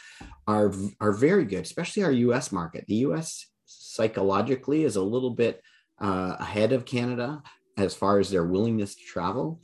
are, 0.46 0.72
are 1.00 1.12
very 1.12 1.44
good, 1.44 1.64
especially 1.64 2.02
our 2.02 2.12
US 2.12 2.50
market. 2.50 2.84
The 2.88 3.06
US 3.06 3.46
psychologically 3.66 4.84
is 4.84 4.96
a 4.96 5.02
little 5.02 5.30
bit 5.30 5.60
uh, 6.00 6.36
ahead 6.38 6.72
of 6.72 6.84
Canada 6.84 7.42
as 7.76 7.94
far 7.94 8.18
as 8.18 8.30
their 8.30 8.44
willingness 8.44 8.94
to 8.94 9.04
travel. 9.04 9.60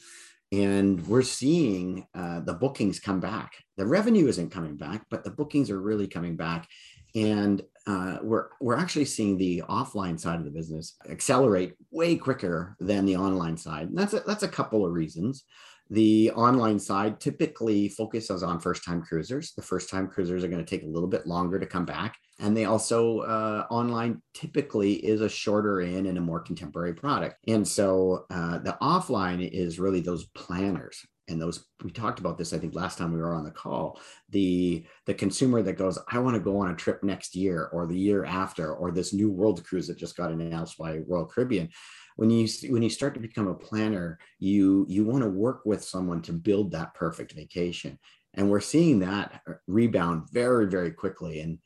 and 0.52 1.06
we're 1.06 1.22
seeing 1.22 2.06
uh, 2.14 2.40
the 2.40 2.54
bookings 2.54 2.98
come 2.98 3.20
back. 3.20 3.52
The 3.76 3.86
revenue 3.86 4.26
isn't 4.26 4.50
coming 4.50 4.76
back, 4.76 5.06
but 5.10 5.22
the 5.22 5.30
bookings 5.30 5.70
are 5.70 5.80
really 5.80 6.08
coming 6.08 6.36
back, 6.36 6.68
and 7.14 7.62
uh, 7.86 8.18
we're 8.22 8.48
we're 8.60 8.76
actually 8.76 9.04
seeing 9.04 9.38
the 9.38 9.62
offline 9.68 10.18
side 10.18 10.38
of 10.38 10.44
the 10.44 10.50
business 10.50 10.96
accelerate 11.08 11.74
way 11.90 12.16
quicker 12.16 12.76
than 12.80 13.06
the 13.06 13.16
online 13.16 13.56
side. 13.56 13.88
And 13.88 13.98
that's 13.98 14.12
a, 14.12 14.20
that's 14.20 14.42
a 14.42 14.48
couple 14.48 14.84
of 14.84 14.92
reasons. 14.92 15.44
The 15.90 16.30
online 16.30 16.78
side 16.78 17.20
typically 17.20 17.88
focuses 17.88 18.42
on 18.44 18.60
first 18.60 18.84
time 18.84 19.02
cruisers. 19.02 19.52
The 19.56 19.62
first 19.62 19.90
time 19.90 20.06
cruisers 20.06 20.44
are 20.44 20.48
going 20.48 20.64
to 20.64 20.70
take 20.70 20.84
a 20.84 20.90
little 20.90 21.08
bit 21.08 21.26
longer 21.26 21.58
to 21.58 21.66
come 21.66 21.84
back. 21.84 22.16
And 22.38 22.56
they 22.56 22.64
also, 22.64 23.20
uh, 23.20 23.66
online 23.70 24.22
typically 24.32 24.94
is 24.94 25.20
a 25.20 25.28
shorter 25.28 25.80
in 25.80 26.06
and 26.06 26.16
a 26.16 26.20
more 26.20 26.40
contemporary 26.40 26.94
product. 26.94 27.36
And 27.48 27.66
so 27.66 28.26
uh, 28.30 28.58
the 28.58 28.78
offline 28.80 29.46
is 29.50 29.80
really 29.80 30.00
those 30.00 30.26
planners 30.26 31.04
and 31.30 31.40
those 31.40 31.66
we 31.82 31.90
talked 31.90 32.18
about 32.18 32.36
this 32.36 32.52
i 32.52 32.58
think 32.58 32.74
last 32.74 32.98
time 32.98 33.12
we 33.12 33.20
were 33.20 33.34
on 33.34 33.44
the 33.44 33.50
call 33.50 34.00
the 34.30 34.84
the 35.06 35.14
consumer 35.14 35.62
that 35.62 35.74
goes 35.74 35.98
i 36.08 36.18
want 36.18 36.34
to 36.34 36.42
go 36.42 36.58
on 36.58 36.70
a 36.70 36.76
trip 36.76 37.02
next 37.02 37.34
year 37.34 37.70
or 37.72 37.86
the 37.86 37.96
year 37.96 38.24
after 38.24 38.74
or 38.74 38.90
this 38.90 39.12
new 39.12 39.30
world 39.30 39.64
cruise 39.64 39.86
that 39.86 39.98
just 39.98 40.16
got 40.16 40.30
announced 40.30 40.76
by 40.76 40.98
royal 41.06 41.24
caribbean 41.24 41.68
when 42.20 42.28
you 42.28 42.46
when 42.68 42.82
you 42.82 42.90
start 42.90 43.14
to 43.14 43.20
become 43.20 43.48
a 43.48 43.54
planner 43.54 44.18
you 44.38 44.84
you 44.90 45.04
want 45.04 45.22
to 45.22 45.30
work 45.30 45.62
with 45.64 45.82
someone 45.82 46.20
to 46.20 46.34
build 46.34 46.70
that 46.70 46.92
perfect 46.92 47.32
vacation. 47.32 47.98
And 48.34 48.50
we're 48.50 48.60
seeing 48.60 48.98
that 49.00 49.40
rebound 49.66 50.28
very 50.30 50.66
very 50.66 50.90
quickly. 50.90 51.40
And 51.40 51.58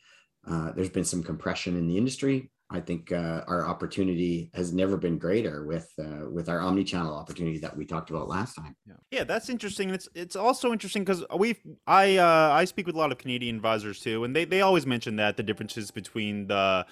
uh, 0.48 0.70
there's 0.72 0.90
been 0.90 1.04
some 1.04 1.24
compression 1.24 1.76
in 1.76 1.88
the 1.88 1.98
industry. 1.98 2.52
I 2.70 2.80
think 2.80 3.10
uh, 3.10 3.42
our 3.48 3.66
opportunity 3.66 4.50
has 4.54 4.72
never 4.72 4.96
been 4.96 5.18
greater 5.18 5.66
with 5.66 5.90
uh, 5.98 6.30
with 6.30 6.48
our 6.48 6.60
omni-channel 6.60 7.12
opportunity 7.12 7.58
that 7.58 7.76
we 7.76 7.84
talked 7.84 8.10
about 8.10 8.28
last 8.28 8.54
time. 8.54 8.76
Yeah, 8.86 8.94
yeah 9.10 9.24
that's 9.24 9.48
interesting. 9.48 9.90
It's 9.90 10.08
it's 10.14 10.36
also 10.36 10.70
interesting 10.70 11.02
because 11.02 11.24
we 11.36 11.56
I 11.88 12.16
uh, 12.18 12.50
I 12.52 12.64
speak 12.64 12.86
with 12.86 12.94
a 12.94 12.98
lot 12.98 13.10
of 13.10 13.18
Canadian 13.18 13.56
advisors 13.56 13.98
too, 13.98 14.22
and 14.22 14.36
they 14.36 14.44
they 14.44 14.60
always 14.60 14.86
mention 14.86 15.16
that 15.16 15.36
the 15.36 15.42
differences 15.42 15.90
between 15.90 16.46
the 16.46 16.86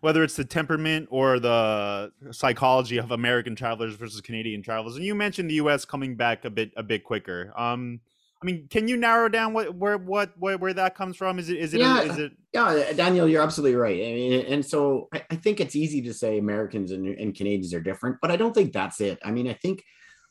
whether 0.00 0.22
it's 0.22 0.36
the 0.36 0.44
temperament 0.44 1.08
or 1.10 1.38
the 1.38 2.12
psychology 2.30 2.98
of 2.98 3.10
American 3.10 3.56
travelers 3.56 3.94
versus 3.94 4.20
Canadian 4.20 4.62
travelers. 4.62 4.96
And 4.96 5.04
you 5.04 5.14
mentioned 5.14 5.50
the 5.50 5.54
U.S. 5.54 5.84
coming 5.84 6.16
back 6.16 6.44
a 6.44 6.50
bit 6.50 6.72
a 6.76 6.82
bit 6.82 7.04
quicker. 7.04 7.52
Um, 7.56 8.00
I 8.42 8.46
mean, 8.46 8.68
can 8.68 8.86
you 8.86 8.96
narrow 8.96 9.28
down 9.28 9.54
what 9.54 9.74
where 9.74 9.96
what 9.96 10.32
where, 10.38 10.58
where 10.58 10.74
that 10.74 10.94
comes 10.94 11.16
from? 11.16 11.38
Is 11.38 11.48
it 11.48 11.56
is 11.56 11.72
it 11.72 11.80
yeah, 11.80 12.02
is 12.02 12.18
it 12.18 12.32
yeah, 12.52 12.92
Daniel, 12.92 13.26
you're 13.26 13.42
absolutely 13.42 13.76
right. 13.76 13.96
I 13.96 14.14
mean, 14.14 14.46
and 14.46 14.64
so 14.64 15.08
I, 15.12 15.24
I 15.30 15.36
think 15.36 15.60
it's 15.60 15.74
easy 15.74 16.02
to 16.02 16.12
say 16.12 16.38
Americans 16.38 16.90
and, 16.90 17.06
and 17.06 17.34
Canadians 17.34 17.72
are 17.72 17.80
different, 17.80 18.18
but 18.20 18.30
I 18.30 18.36
don't 18.36 18.54
think 18.54 18.72
that's 18.72 19.00
it. 19.00 19.18
I 19.24 19.30
mean, 19.30 19.48
I 19.48 19.54
think 19.54 19.82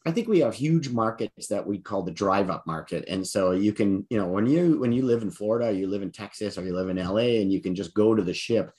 I 0.06 0.12
think 0.12 0.28
we 0.28 0.40
have 0.40 0.54
huge 0.54 0.90
markets 0.90 1.48
that 1.48 1.66
we 1.66 1.80
call 1.80 2.04
the 2.04 2.12
drive 2.12 2.52
up 2.52 2.68
market. 2.68 3.06
And 3.08 3.26
so 3.26 3.52
you 3.52 3.74
can, 3.74 4.06
you 4.12 4.20
know, 4.20 4.28
when 4.28 4.46
you 4.46 4.80
when 4.80 4.92
you 4.92 5.04
live 5.04 5.24
in 5.24 5.32
Florida, 5.32 5.70
or 5.70 5.72
you 5.72 5.88
live 5.88 6.04
in 6.04 6.12
Texas 6.12 6.60
or 6.60 6.64
you 6.64 6.76
live 6.76 6.90
in 6.90 6.98
LA 6.98 7.42
and 7.42 7.52
you 7.52 7.60
can 7.60 7.74
just 7.74 7.96
go 7.96 8.14
to 8.14 8.22
the 8.22 8.34
ship 8.34 8.72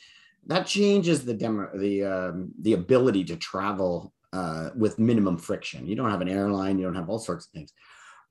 that 0.47 0.67
changes 0.67 1.25
the 1.25 1.35
demo 1.35 1.69
the 1.75 2.05
um, 2.05 2.53
the 2.61 2.75
ability 2.75 3.25
to 3.25 3.37
travel 3.37 4.13
uh, 4.33 4.71
with 4.77 4.99
minimum 4.99 5.39
friction. 5.39 5.87
You 5.87 5.97
don't 5.97 6.11
have 6.11 6.21
an 6.21 6.29
airline, 6.29 6.79
you 6.79 6.85
don't 6.85 6.95
have 6.95 7.09
all 7.09 7.19
sorts 7.19 7.47
of 7.47 7.53
things. 7.53 7.73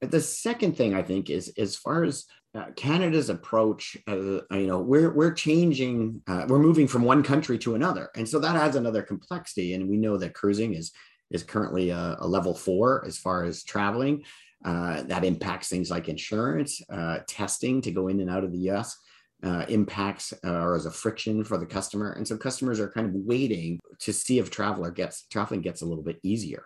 But 0.02 0.12
the 0.12 0.22
second 0.22 0.78
thing 0.78 0.94
I 0.94 1.02
think 1.02 1.30
is 1.30 1.54
as 1.58 1.76
far 1.76 2.04
as 2.04 2.26
uh, 2.54 2.68
Canada's 2.76 3.30
approach, 3.30 3.98
uh, 4.08 4.42
you 4.52 4.68
know, 4.68 4.80
we're 4.80 5.12
we're 5.14 5.34
changing, 5.34 6.22
uh, 6.28 6.46
we're 6.48 6.60
moving 6.60 6.88
from 6.88 7.04
one 7.04 7.24
country 7.24 7.58
to 7.60 7.76
another, 7.76 8.10
and 8.16 8.28
so 8.28 8.40
that 8.40 8.56
adds 8.56 8.76
another 8.76 9.02
complexity. 9.02 9.74
And 9.74 9.90
we 9.90 9.98
know 9.98 10.18
that 10.18 10.34
cruising 10.34 10.74
is 10.74 10.92
is 11.32 11.44
currently 11.44 11.90
a, 11.90 12.18
a 12.20 12.28
level 12.28 12.54
four 12.54 13.04
as 13.06 13.18
far 13.18 13.44
as 13.44 13.64
traveling. 13.64 14.24
Uh, 14.64 15.04
that 15.04 15.24
impacts 15.24 15.70
things 15.70 15.92
like 15.92 16.10
insurance, 16.10 16.82
uh, 16.90 17.20
testing 17.28 17.82
to 17.82 17.92
go 17.92 18.08
in 18.08 18.20
and 18.20 18.32
out 18.32 18.44
of 18.44 18.52
the 18.52 18.58
U.S 18.60 18.98
uh, 19.44 19.66
impacts 19.70 20.34
uh, 20.44 20.50
or 20.50 20.76
as 20.76 20.86
a 20.86 20.92
friction 20.92 21.44
for 21.44 21.58
the 21.58 21.66
customer. 21.66 22.14
And 22.14 22.28
so 22.28 22.38
customers 22.38 22.80
are 22.80 22.90
kind 22.90 23.08
of 23.08 23.14
waiting 23.14 23.80
to 24.00 24.14
see 24.14 24.40
if 24.40 24.50
traveler 24.50 24.92
gets 24.92 25.28
traveling 25.28 25.62
gets 25.62 25.82
a 25.82 25.86
little 25.86 26.04
bit 26.04 26.20
easier. 26.24 26.66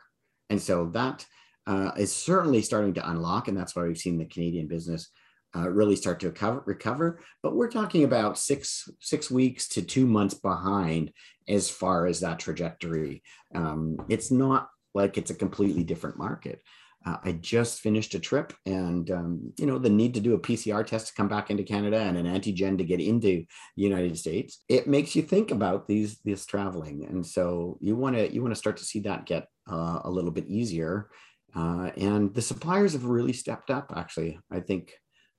And 0.49 0.61
so 0.61 0.89
that 0.93 1.25
uh, 1.67 1.91
is 1.97 2.15
certainly 2.15 2.61
starting 2.61 2.93
to 2.95 3.09
unlock, 3.09 3.47
and 3.47 3.57
that's 3.57 3.75
why 3.75 3.83
we've 3.83 3.97
seen 3.97 4.17
the 4.17 4.25
Canadian 4.25 4.67
business 4.67 5.09
uh, 5.55 5.69
really 5.69 5.95
start 5.95 6.19
to 6.19 6.27
recover, 6.27 6.63
recover. 6.65 7.21
But 7.43 7.55
we're 7.55 7.71
talking 7.71 8.03
about 8.03 8.37
six 8.37 8.89
six 8.99 9.29
weeks 9.29 9.67
to 9.69 9.81
two 9.81 10.07
months 10.07 10.33
behind 10.33 11.11
as 11.47 11.69
far 11.69 12.05
as 12.05 12.19
that 12.19 12.39
trajectory. 12.39 13.23
Um, 13.53 13.97
it's 14.09 14.31
not 14.31 14.69
like 14.93 15.17
it's 15.17 15.31
a 15.31 15.35
completely 15.35 15.83
different 15.83 16.17
market. 16.17 16.61
Uh, 17.05 17.17
I 17.23 17.31
just 17.31 17.79
finished 17.79 18.13
a 18.13 18.19
trip, 18.19 18.53
and 18.65 19.09
um, 19.09 19.53
you 19.57 19.65
know 19.65 19.79
the 19.79 19.89
need 19.89 20.13
to 20.15 20.19
do 20.19 20.33
a 20.33 20.39
PCR 20.39 20.85
test 20.85 21.07
to 21.07 21.13
come 21.13 21.29
back 21.29 21.49
into 21.49 21.63
Canada 21.63 21.97
and 21.97 22.17
an 22.17 22.25
antigen 22.25 22.77
to 22.77 22.83
get 22.83 22.99
into 22.99 23.27
the 23.27 23.47
United 23.75 24.17
States. 24.17 24.63
It 24.67 24.87
makes 24.87 25.15
you 25.15 25.21
think 25.21 25.51
about 25.51 25.87
these 25.87 26.19
this 26.25 26.45
traveling, 26.45 27.05
and 27.05 27.25
so 27.25 27.77
you 27.79 27.95
want 27.95 28.17
to 28.17 28.33
you 28.33 28.41
want 28.41 28.53
to 28.53 28.59
start 28.59 28.77
to 28.77 28.85
see 28.85 28.99
that 29.01 29.25
get 29.25 29.47
uh, 29.69 30.01
a 30.03 30.09
little 30.09 30.31
bit 30.31 30.47
easier. 30.47 31.09
Uh, 31.55 31.89
and 31.97 32.33
the 32.35 32.41
suppliers 32.41 32.93
have 32.93 33.05
really 33.05 33.33
stepped 33.33 33.71
up. 33.71 33.93
Actually, 33.95 34.37
I 34.51 34.59
think 34.59 34.93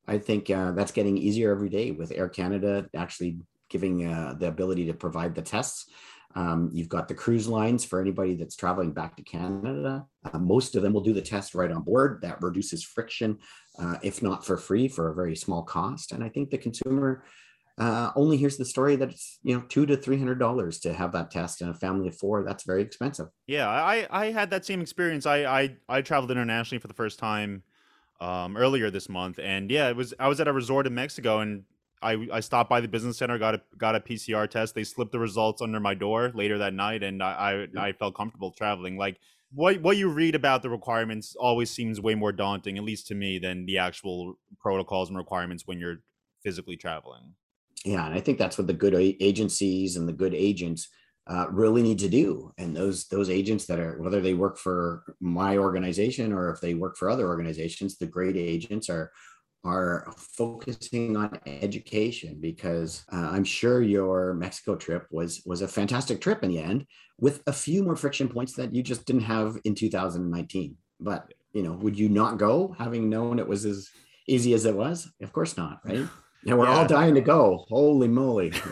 I 0.09 0.19
think 0.19 0.51
uh, 0.51 0.73
that's 0.73 0.93
getting 0.93 1.19
easier 1.19 1.53
every 1.53 1.69
day 1.69 1.91
with 1.91 2.13
Air 2.13 2.29
Canada 2.29 2.87
actually 2.97 3.39
giving 3.69 4.07
uh, 4.07 4.35
the 4.39 4.49
ability 4.49 4.87
to 4.87 4.95
provide 4.95 5.35
the 5.35 5.43
tests. 5.43 5.87
Um, 6.35 6.71
you've 6.73 6.89
got 6.89 7.09
the 7.09 7.15
cruise 7.15 7.49
lines 7.49 7.85
for 7.85 8.01
anybody 8.01 8.35
that's 8.37 8.55
traveling 8.55 8.93
back 8.93 9.17
to 9.17 9.23
Canada. 9.23 10.07
Uh, 10.25 10.39
most 10.39 10.77
of 10.77 10.83
them 10.83 10.93
will 10.93 11.01
do 11.01 11.13
the 11.13 11.23
test 11.23 11.55
right 11.55 11.71
on 11.71 11.83
board. 11.83 12.21
That 12.23 12.41
reduces 12.41 12.85
friction, 12.85 13.39
uh, 13.79 13.97
if 14.03 14.23
not 14.23 14.47
for 14.47 14.57
free, 14.57 14.87
for 14.87 15.11
a 15.11 15.15
very 15.15 15.35
small 15.35 15.63
cost. 15.63 16.13
And 16.13 16.23
I 16.23 16.29
think 16.29 16.51
the 16.51 16.59
consumer 16.59 17.25
uh, 17.79 18.13
only 18.15 18.37
hears 18.37 18.59
the 18.59 18.65
story 18.65 18.95
that 18.97 19.11
it's 19.11 19.39
you 19.43 19.57
know 19.57 19.65
two 19.69 19.87
to 19.87 19.97
three 19.97 20.19
hundred 20.19 20.39
dollars 20.39 20.79
to 20.81 20.93
have 20.93 21.13
that 21.13 21.31
test, 21.31 21.63
in 21.63 21.69
a 21.69 21.75
family 21.75 22.09
of 22.09 22.17
four 22.17 22.45
that's 22.45 22.65
very 22.65 22.83
expensive. 22.83 23.29
Yeah, 23.47 23.69
I 23.69 24.07
I 24.11 24.27
had 24.27 24.51
that 24.51 24.65
same 24.65 24.81
experience. 24.83 25.27
I 25.27 25.45
I, 25.45 25.77
I 25.89 26.03
traveled 26.03 26.31
internationally 26.31 26.81
for 26.81 26.89
the 26.89 26.95
first 26.95 27.19
time 27.19 27.63
um, 28.21 28.57
earlier 28.57 28.91
this 28.91 29.09
month, 29.09 29.41
and 29.43 29.71
yeah, 29.71 29.89
it 29.89 29.97
was 29.97 30.13
I 30.21 30.29
was 30.29 30.41
at 30.41 30.47
a 30.47 30.53
resort 30.53 30.87
in 30.87 30.95
Mexico, 30.95 31.41
and 31.41 31.65
I, 32.03 32.29
I 32.33 32.41
stopped 32.41 32.71
by 32.71 32.81
the 32.81 32.89
business 32.89 33.19
center, 33.19 33.39
got 33.39 33.55
a 33.55 33.63
got 33.77 33.95
a 33.95 34.01
PCR 34.01 34.49
test. 34.49 34.75
They 34.75 34.85
slipped 34.85 35.13
the 35.13 35.19
results 35.19 35.61
under 35.61 35.81
my 35.81 35.95
door 35.95 36.33
later 36.35 36.59
that 36.59 36.75
night, 36.75 37.03
and 37.03 37.23
I 37.23 37.67
I, 37.77 37.89
I 37.89 37.93
felt 37.93 38.15
comfortable 38.15 38.53
traveling. 38.53 38.97
Like 38.97 39.19
what 39.53 39.81
what 39.83 39.97
you 39.97 40.09
read 40.09 40.35
about 40.35 40.63
the 40.63 40.71
requirements 40.71 41.37
always 41.39 41.71
seems 41.71 42.01
way 42.01 42.15
more 42.15 42.33
daunting, 42.33 42.79
at 42.79 42.85
least 42.85 43.07
to 43.09 43.15
me, 43.15 43.39
than 43.39 43.67
the 43.67 43.79
actual 43.79 44.39
protocols 44.61 45.09
and 45.09 45.19
requirements 45.19 45.67
when 45.67 45.79
you're 45.79 46.03
physically 46.43 46.77
traveling. 46.77 47.35
Yeah, 47.85 48.07
and 48.07 48.15
I 48.15 48.21
think 48.21 48.39
that's 48.39 48.59
what 48.59 48.67
the 48.67 48.73
good 48.73 48.95
agencies 48.95 49.97
and 49.97 50.09
the 50.09 50.13
good 50.13 50.35
agents 50.35 50.89
uh, 51.27 51.47
really 51.51 51.83
need 51.83 51.99
to 52.01 52.09
do. 52.09 52.53
And 52.59 52.77
those 52.77 53.09
those 53.09 53.31
agents 53.31 53.67
that 53.67 53.79
are 53.79 54.01
whether 54.01 54.21
they 54.21 54.35
work 54.35 54.59
for 54.59 55.03
my 55.21 55.59
organization 55.59 56.33
or 56.33 56.51
if 56.51 56.61
they 56.61 56.75
work 56.75 56.97
for 56.97 57.11
other 57.11 57.29
organizations, 57.29 57.97
the 57.97 58.07
great 58.07 58.37
agents 58.37 58.89
are 58.89 59.11
are 59.65 60.13
focusing 60.17 61.17
on 61.17 61.39
education 61.47 62.39
because 62.41 63.05
uh, 63.13 63.29
I'm 63.31 63.45
sure 63.45 63.83
your 63.83 64.35
Mexico 64.35 64.77
trip 64.77 65.07
was 65.11 65.43
was 65.45 65.63
a 65.63 65.69
fantastic 65.69 66.21
trip 66.21 66.43
in 66.43 66.51
the 66.51 66.59
end 66.59 66.87
with 67.19 67.43
a 67.47 67.53
few 67.53 67.83
more 67.83 67.97
friction 67.97 68.29
points 68.29 68.55
that 68.55 68.75
you 68.75 68.83
just 68.83 69.05
didn't 69.05 69.23
have 69.23 69.59
in 69.65 69.75
2019. 69.75 70.77
But 70.99 71.33
you 71.53 71.63
know, 71.63 71.73
would 71.73 71.99
you 71.99 72.09
not 72.09 72.39
go 72.39 72.75
having 72.79 73.11
known 73.11 73.39
it 73.39 73.47
was 73.47 73.65
as 73.65 73.91
easy 74.27 74.55
as 74.55 74.65
it 74.65 74.75
was? 74.75 75.11
Of 75.21 75.33
course 75.33 75.57
not, 75.57 75.81
right? 75.85 76.07
And 76.47 76.59
we're 76.59 76.65
yeah. 76.65 76.79
all 76.79 76.87
dying 76.87 77.15
to 77.17 77.21
go. 77.21 77.67
Holy 77.69 78.09
moly! 78.09 78.53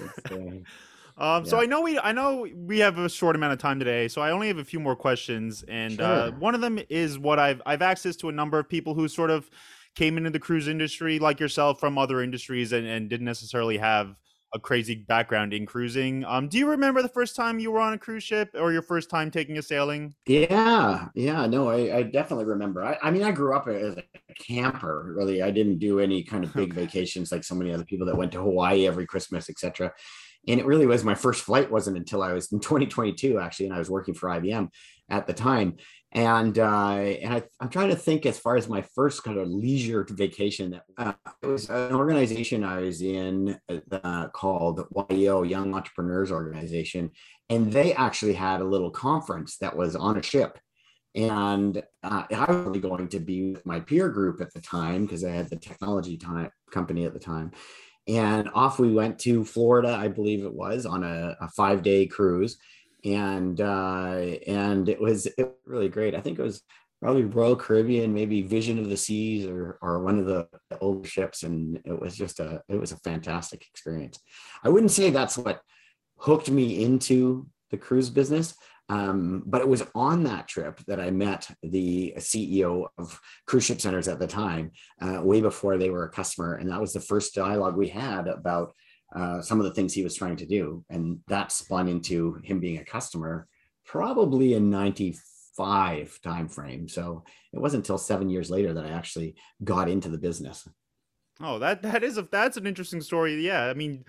Uh, 1.21 1.39
um, 1.39 1.45
yeah. 1.45 1.51
So 1.51 1.61
I 1.61 1.67
know 1.67 1.81
we 1.81 1.99
I 1.99 2.13
know 2.13 2.47
we 2.55 2.79
have 2.79 2.99
a 2.99 3.09
short 3.09 3.35
amount 3.35 3.53
of 3.53 3.59
time 3.59 3.79
today, 3.79 4.07
so 4.07 4.23
I 4.23 4.31
only 4.31 4.47
have 4.47 4.59
a 4.59 4.65
few 4.65 4.79
more 4.79 4.95
questions, 4.95 5.65
and 5.67 6.01
uh, 6.01 6.29
sure. 6.29 6.35
uh, 6.35 6.39
one 6.39 6.55
of 6.55 6.61
them 6.61 6.79
is 6.89 7.19
what 7.19 7.39
I've 7.39 7.61
I've 7.67 7.83
access 7.83 8.15
to 8.17 8.29
a 8.29 8.33
number 8.33 8.59
of 8.59 8.69
people 8.69 8.95
who 8.95 9.09
sort 9.09 9.31
of 9.31 9.51
came 9.99 10.17
into 10.17 10.31
the 10.31 10.39
cruise 10.39 10.69
industry 10.69 11.19
like 11.19 11.41
yourself 11.41 11.81
from 11.81 11.99
other 11.99 12.23
industries 12.23 12.71
and, 12.71 12.87
and 12.87 13.11
didn't 13.11 13.27
necessarily 13.27 13.77
have 13.77 14.15
a 14.55 14.61
crazy 14.61 14.95
background 14.95 15.53
in 15.53 15.67
cruising. 15.67 16.25
Um, 16.25 16.49
do 16.49 16.57
you 16.57 16.71
remember 16.71 17.03
the 17.03 17.09
first 17.09 17.35
time 17.35 17.59
you 17.59 17.73
were 17.73 17.81
on 17.81 17.93
a 17.93 17.99
cruise 17.99 18.23
ship 18.23 18.51
or 18.55 18.73
your 18.73 18.81
first 18.81 19.11
time 19.11 19.29
taking 19.29 19.59
a 19.59 19.63
sailing? 19.63 20.15
Yeah, 20.25 21.09
yeah, 21.17 21.47
no, 21.47 21.69
I, 21.69 21.97
I 21.97 22.03
definitely 22.05 22.45
remember. 22.45 22.85
I, 22.85 22.97
I, 23.03 23.11
mean, 23.11 23.25
I 23.25 23.33
grew 23.33 23.57
up 23.57 23.67
as 23.67 23.97
a 23.97 24.05
camper. 24.39 25.13
Really, 25.17 25.43
I 25.43 25.51
didn't 25.51 25.81
do 25.81 25.99
any 25.99 26.23
kind 26.23 26.45
of 26.45 26.55
big 26.55 26.73
vacations 26.83 27.33
like 27.33 27.43
so 27.43 27.57
many 27.57 27.75
other 27.75 27.85
people 27.85 28.07
that 28.07 28.17
went 28.17 28.31
to 28.33 28.41
Hawaii 28.41 28.87
every 28.87 29.05
Christmas, 29.05 29.51
etc. 29.51 29.93
And 30.47 30.61
it 30.61 30.65
really 30.65 30.87
was 30.87 31.03
my 31.03 31.17
first 31.17 31.43
flight 31.43 31.73
wasn't 31.73 31.97
until 31.97 32.23
I 32.23 32.33
was 32.35 32.53
in 32.53 32.61
2022 32.61 33.41
actually, 33.41 33.67
and 33.67 33.75
I 33.75 33.81
was 33.81 33.91
working 33.91 34.15
for 34.15 34.29
IBM 34.29 34.69
at 35.09 35.27
the 35.27 35.33
time 35.33 35.77
and 36.13 36.59
uh, 36.59 36.97
and 36.97 37.35
I, 37.35 37.43
am 37.61 37.69
trying 37.69 37.91
to 37.91 37.97
think 37.97 38.25
as 38.25 38.39
far 38.39 38.57
as 38.57 38.69
my 38.69 38.83
first 38.95 39.25
kind 39.25 39.39
of 39.39 39.49
leisure 39.49 40.07
vacation. 40.09 40.81
Uh, 40.97 41.13
it 41.43 41.47
was 41.47 41.69
an 41.69 41.95
organization 41.95 42.65
I 42.65 42.81
was 42.81 43.03
in 43.03 43.59
uh, 43.93 44.29
called 44.29 44.87
YEO 45.11 45.43
Young 45.43 45.75
Entrepreneurs 45.75 46.33
Organization, 46.33 47.11
and 47.51 47.71
they 47.71 47.93
actually 47.93 48.33
had 48.33 48.63
a 48.63 48.65
little 48.65 48.91
conference 48.91 49.59
that 49.59 49.77
was 49.77 49.97
on 49.97 50.17
a 50.17 50.23
ship, 50.23 50.59
And 51.15 51.83
uh, 52.03 52.25
I 52.31 52.45
was 52.49 52.67
really 52.67 52.81
going 52.81 53.09
to 53.09 53.21
be 53.21 53.53
with 53.53 53.67
my 53.67 53.81
peer 53.81 54.09
group 54.09 54.41
at 54.41 54.55
the 54.55 54.63
time 54.63 55.03
because 55.03 55.25
I 55.25 55.31
had 55.31 55.51
the 55.51 55.57
technology 55.57 56.17
time, 56.17 56.51
company 56.71 57.05
at 57.05 57.13
the 57.13 57.21
time. 57.21 57.51
And 58.07 58.49
off 58.55 58.79
we 58.79 58.91
went 58.91 59.19
to 59.21 59.45
Florida, 59.45 59.91
I 59.91 60.09
believe 60.09 60.43
it 60.43 60.55
was, 60.55 60.87
on 60.87 61.05
a, 61.05 61.37
a 61.43 61.49
five 61.49 61.83
day 61.83 62.07
cruise. 62.07 62.57
And 63.05 63.61
uh, 63.61 64.17
and 64.47 64.89
it 64.89 65.01
was, 65.01 65.27
it 65.27 65.55
really 65.65 65.89
great. 65.89 66.15
I 66.15 66.21
think 66.21 66.39
it 66.39 66.43
was 66.43 66.63
probably 67.01 67.25
Royal 67.25 67.57
Caribbean, 67.57 68.13
maybe 68.13 68.43
Vision 68.43 68.79
of 68.79 68.89
the 68.89 68.97
Seas 68.97 69.47
or 69.47 69.79
or 69.81 70.03
one 70.03 70.19
of 70.19 70.27
the 70.27 70.49
old 70.81 71.07
ships, 71.07 71.43
and 71.43 71.81
it 71.85 71.99
was 71.99 72.17
just 72.17 72.41
a 72.41 72.63
it 72.69 72.77
was 72.77 72.93
a 72.93 72.99
fantastic 72.99 73.67
experience. 73.73 74.19
I 74.65 74.69
wouldn't 74.69 74.93
say 74.93 75.11
that's 75.11 75.39
what 75.39 75.61
hooked 76.19 76.51
me 76.51 76.83
into 76.85 77.47
the 77.71 77.77
cruise 77.77 78.11
business, 78.11 78.55
um, 78.89 79.43
but 79.47 79.61
it 79.61 79.69
was 79.69 79.85
on 79.95 80.25
that 80.25 80.49
trip 80.49 80.81
that 80.87 80.99
I 80.99 81.11
met 81.11 81.49
the 81.63 82.15
CEO 82.17 82.89
of 82.99 83.21
Cruise 83.47 83.65
Ship 83.65 83.81
Centers 83.81 84.09
at 84.09 84.19
the 84.19 84.27
time, 84.27 84.73
uh, 85.01 85.21
way 85.23 85.41
before 85.41 85.77
they 85.77 85.91
were 85.91 86.05
a 86.05 86.11
customer, 86.11 86.55
and 86.55 86.71
that 86.71 86.81
was 86.81 86.93
the 86.93 87.01
first 87.01 87.35
dialogue 87.35 87.77
we 87.77 87.89
had 87.89 88.27
about 88.27 88.73
uh, 89.15 89.41
some 89.41 89.59
of 89.59 89.65
the 89.65 89.73
things 89.73 89.93
he 89.93 90.05
was 90.05 90.15
trying 90.15 90.37
to 90.37 90.47
do, 90.47 90.85
and 90.91 91.21
that 91.29 91.53
spun 91.53 91.89
into 91.89 92.35
him 92.45 92.61
being 92.61 92.79
a 92.79 92.85
customer, 92.85 93.49
probably 93.85 94.55
in 94.55 94.71
'94 94.71 95.21
five 95.59 96.21
time 96.23 96.49
frame. 96.49 96.89
So 96.89 97.25
it 97.53 97.59
wasn't 97.59 97.85
until 97.85 97.99
seven 97.99 98.31
years 98.31 98.49
later 98.49 98.73
that 98.73 98.87
I 98.87 98.91
actually 98.91 99.35
got 99.65 99.91
into 99.91 100.09
the 100.09 100.17
business. 100.17 100.67
Oh, 101.41 101.59
that 101.59 101.83
that 101.83 102.03
is 102.03 102.17
a 102.17 102.23
that's 102.23 102.57
an 102.57 102.67
interesting 102.67 103.01
story. 103.01 103.45
Yeah, 103.45 103.65
I 103.65 103.75
mean, 103.75 104.05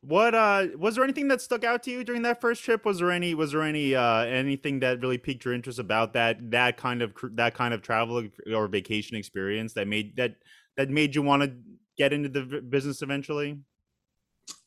what 0.00 0.34
uh 0.34 0.68
was 0.78 0.94
there 0.94 1.04
anything 1.04 1.28
that 1.28 1.40
stuck 1.40 1.64
out 1.64 1.82
to 1.82 1.90
you 1.90 2.04
during 2.04 2.22
that 2.22 2.40
first 2.40 2.62
trip? 2.62 2.84
Was 2.84 3.00
there 3.00 3.10
any 3.10 3.34
was 3.34 3.50
there 3.50 3.62
any 3.62 3.96
uh 3.96 4.24
anything 4.24 4.78
that 4.80 5.00
really 5.00 5.18
piqued 5.18 5.44
your 5.44 5.54
interest 5.54 5.80
about 5.80 6.12
that 6.12 6.50
that 6.52 6.76
kind 6.76 7.02
of 7.02 7.12
that 7.32 7.54
kind 7.54 7.74
of 7.74 7.82
travel 7.82 8.24
or 8.54 8.68
vacation 8.68 9.16
experience 9.16 9.72
that 9.74 9.88
made 9.88 10.16
that 10.16 10.36
that 10.76 10.88
made 10.88 11.16
you 11.16 11.22
want 11.22 11.42
to 11.42 11.52
get 11.98 12.12
into 12.12 12.28
the 12.28 12.62
business 12.62 13.02
eventually? 13.02 13.58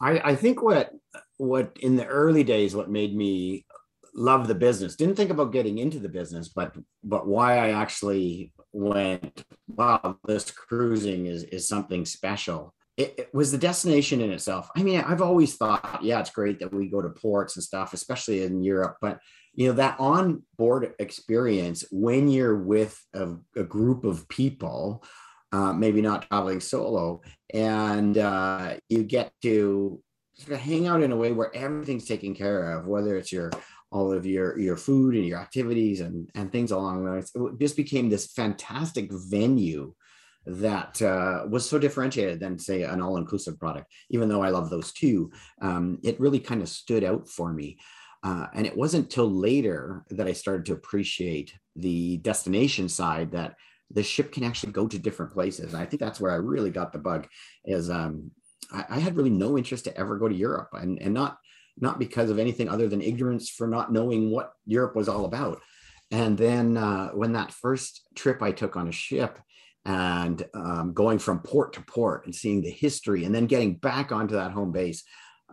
I, 0.02 0.32
I 0.32 0.36
think 0.36 0.62
what 0.62 0.92
what 1.38 1.78
in 1.82 1.96
the 1.96 2.06
early 2.06 2.44
days 2.44 2.76
what 2.76 2.90
made 2.90 3.16
me 3.16 3.66
love 4.16 4.48
the 4.48 4.56
business. 4.56 4.96
Didn't 4.96 5.16
think 5.16 5.30
about 5.30 5.52
getting 5.52 5.78
into 5.78 6.00
the 6.00 6.10
business, 6.10 6.50
but 6.50 6.76
but 7.04 7.28
why 7.28 7.58
I 7.58 7.70
actually 7.72 8.54
went, 8.72 9.44
wow, 9.68 10.18
this 10.26 10.50
cruising 10.52 11.28
is 11.28 11.44
is 11.44 11.68
something 11.68 12.06
special. 12.06 12.74
It, 12.98 13.14
it, 13.18 13.30
was 13.34 13.52
the 13.52 13.58
destination 13.58 14.22
in 14.22 14.32
itself. 14.32 14.70
I 14.74 14.82
mean, 14.82 15.02
I've 15.02 15.22
always 15.22 15.58
thought, 15.58 16.00
yeah, 16.02 16.22
it's 16.22 16.30
great 16.30 16.60
that 16.60 16.74
we 16.74 16.88
go 16.88 17.02
to 17.02 17.10
ports 17.10 17.58
and 17.58 17.64
stuff, 17.64 17.94
especially 17.94 18.44
in 18.44 18.64
Europe, 18.64 18.96
but 19.02 19.20
you 19.54 19.68
know 19.68 19.74
that 19.74 20.00
on 20.00 20.44
board 20.58 20.94
experience 21.00 21.84
when 21.92 22.30
you're 22.30 22.58
with 22.58 22.98
a, 23.14 23.36
a 23.56 23.64
group 23.64 24.04
of 24.04 24.28
people 24.30 25.04
uh, 25.56 25.72
maybe 25.74 26.02
not 26.02 26.28
traveling 26.28 26.60
solo 26.60 27.22
and 27.54 28.18
uh, 28.18 28.76
you 28.90 29.04
get 29.04 29.32
to 29.42 30.02
sort 30.34 30.54
of 30.54 30.60
hang 30.60 30.86
out 30.86 31.02
in 31.02 31.14
a 31.14 31.16
way 31.16 31.32
where 31.32 31.56
everything's 31.56 32.06
taken 32.06 32.36
care 32.36 32.74
of 32.74 32.88
whether 32.88 33.16
it's 33.16 33.32
your 33.32 33.50
all 33.90 34.12
of 34.12 34.26
your 34.26 34.60
your 34.60 34.76
food 34.76 35.16
and 35.16 35.26
your 35.26 35.40
activities 35.40 36.02
and 36.02 36.30
and 36.36 36.52
things 36.52 36.72
along 36.72 37.06
those. 37.06 37.32
It 37.34 37.60
just 37.60 37.78
became 37.78 38.10
this 38.10 38.34
fantastic 38.34 39.10
venue 39.12 39.94
that 40.46 41.02
uh, 41.02 41.46
was 41.50 41.68
so 41.68 41.80
differentiated 41.80 42.40
than 42.40 42.60
say 42.60 42.84
an 42.84 43.02
all-inclusive 43.02 43.58
product. 43.58 43.88
Even 44.10 44.28
though 44.28 44.44
I 44.44 44.50
love 44.50 44.70
those 44.70 44.92
too, 44.92 45.32
um, 45.62 46.00
it 46.04 46.20
really 46.20 46.40
kind 46.40 46.62
of 46.62 46.70
stood 46.70 47.04
out 47.04 47.28
for 47.30 47.52
me. 47.52 47.78
Uh, 48.24 48.48
and 48.54 48.68
it 48.68 48.78
wasn't 48.78 49.10
till 49.10 49.32
later 49.32 50.04
that 50.10 50.28
I 50.28 50.34
started 50.34 50.66
to 50.66 50.74
appreciate 50.74 51.54
the 51.76 52.18
destination 52.18 52.90
side 52.90 53.32
that 53.32 53.56
the 53.92 54.04
ship 54.04 54.32
can 54.32 54.44
actually 54.44 54.72
go 54.72 54.88
to 54.88 55.00
different 55.00 55.34
places. 55.34 55.74
And 55.74 55.82
I 55.82 55.86
think 55.86 56.00
that's 56.00 56.20
where 56.20 56.32
I 56.32 56.36
really 56.36 56.72
got 56.72 56.92
the 56.92 57.00
bug. 57.00 57.28
Is 57.66 57.90
um, 57.90 58.32
I, 58.72 58.86
I, 58.90 59.00
had 59.00 59.16
really 59.16 59.30
no 59.30 59.58
interest 59.58 59.86
to 59.86 59.98
ever 59.98 60.18
go 60.18 60.28
to 60.28 60.36
Europe, 60.36 60.70
and 60.74 61.02
and 61.02 61.14
not 61.14 61.38
not 61.78 62.00
because 62.00 62.30
of 62.30 62.40
anything 62.40 62.70
other 62.70 62.88
than 62.88 63.02
ignorance 63.02 63.50
for 63.50 63.68
not 63.68 63.92
knowing 63.92 64.32
what 64.32 64.54
Europe 64.66 64.96
was 64.96 65.10
all 65.10 65.26
about. 65.26 65.60
And 66.12 66.38
then 66.38 66.78
uh, 66.78 67.10
when 67.10 67.34
that 67.34 67.52
first 67.52 68.08
trip 68.16 68.42
I 68.42 68.52
took 68.52 68.76
on 68.76 68.88
a 68.88 68.94
ship 68.94 69.40
and 69.86 70.46
um, 70.54 70.94
going 70.94 71.20
from 71.20 71.40
port 71.40 71.74
to 71.74 71.82
port 71.82 72.26
and 72.26 72.34
seeing 72.34 72.62
the 72.62 72.70
history 72.70 73.26
and 73.26 73.34
then 73.34 73.48
getting 73.48 73.76
back 73.76 74.12
onto 74.12 74.36
that 74.36 74.52
home 74.52 74.72
base, 74.72 75.04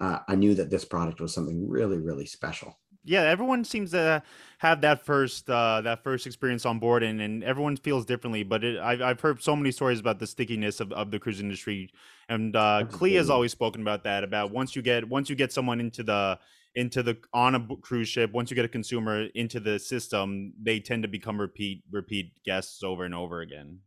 uh, 0.01 0.19
I 0.29 0.37
knew 0.37 0.55
that 0.55 0.71
this 0.71 0.85
product 0.85 1.21
was 1.21 1.35
something 1.35 1.69
really, 1.69 1.99
really 1.99 2.27
special 2.27 2.79
yeah, 3.05 3.23
everyone 3.23 3.65
seems 3.65 3.91
to 3.93 4.23
have 4.59 4.81
that 4.83 5.05
first 5.05 5.51
uh, 5.51 5.81
that 5.83 6.05
first 6.05 6.27
experience 6.27 6.65
on 6.65 6.79
board, 6.79 7.03
and, 7.03 7.21
and 7.21 7.43
everyone 7.43 7.77
feels 7.77 8.05
differently. 8.05 8.43
But 8.43 8.63
it, 8.63 8.79
I've 8.79 9.03
I've 9.03 9.21
heard 9.21 9.43
so 9.43 9.57
many 9.57 9.73
stories 9.73 10.01
about 10.01 10.19
the 10.19 10.27
stickiness 10.27 10.81
of, 10.81 10.93
of 10.93 11.11
the 11.11 11.19
cruise 11.19 11.41
industry, 11.41 11.91
and 12.29 12.55
uh, 12.55 12.85
CLIA 12.91 13.19
has 13.19 13.31
always 13.31 13.53
spoken 13.53 13.83
about 13.83 14.05
that. 14.05 14.23
About 14.25 14.53
once 14.53 14.77
you 14.77 14.83
get 14.83 15.09
once 15.09 15.29
you 15.29 15.37
get 15.37 15.53
someone 15.53 15.81
into 15.81 16.03
the 16.03 16.39
into 16.75 17.03
the 17.03 17.19
on 17.33 17.55
a 17.55 17.77
cruise 17.83 18.09
ship, 18.09 18.33
once 18.33 18.51
you 18.51 18.55
get 18.55 18.65
a 18.65 18.69
consumer 18.69 19.27
into 19.35 19.59
the 19.59 19.79
system, 19.79 20.53
they 20.63 20.79
tend 20.79 21.03
to 21.03 21.09
become 21.09 21.41
repeat 21.41 21.83
repeat 21.91 22.33
guests 22.45 22.83
over 22.83 23.05
and 23.05 23.15
over 23.15 23.41
again. 23.41 23.81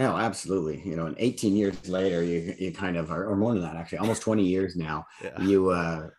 Oh, 0.00 0.16
absolutely. 0.16 0.80
You 0.88 0.94
know, 0.94 1.06
and 1.06 1.16
18 1.18 1.56
years 1.56 1.88
later, 1.88 2.22
you 2.22 2.54
you 2.58 2.72
kind 2.72 2.96
of 2.96 3.10
are, 3.10 3.26
or 3.26 3.36
more 3.36 3.52
than 3.52 3.62
that, 3.62 3.76
actually, 3.76 3.98
almost 3.98 4.22
20 4.22 4.44
years 4.44 4.76
now. 4.76 5.04
Yeah. 5.22 5.40
You 5.42 5.70
uh, 5.70 6.10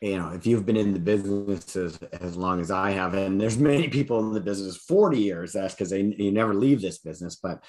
you 0.00 0.18
know, 0.18 0.30
if 0.30 0.46
you've 0.46 0.66
been 0.66 0.76
in 0.76 0.92
the 0.92 1.00
business 1.00 1.76
as, 1.76 1.98
as 2.20 2.36
long 2.36 2.60
as 2.60 2.70
I 2.70 2.90
have, 2.92 3.14
and 3.14 3.40
there's 3.40 3.58
many 3.58 3.88
people 3.88 4.20
in 4.20 4.32
the 4.32 4.40
business 4.40 4.76
40 4.76 5.18
years, 5.18 5.52
that's 5.52 5.74
because 5.74 5.90
they 5.90 6.02
you 6.02 6.32
never 6.32 6.54
leave 6.54 6.80
this 6.80 6.98
business. 6.98 7.36
But 7.36 7.64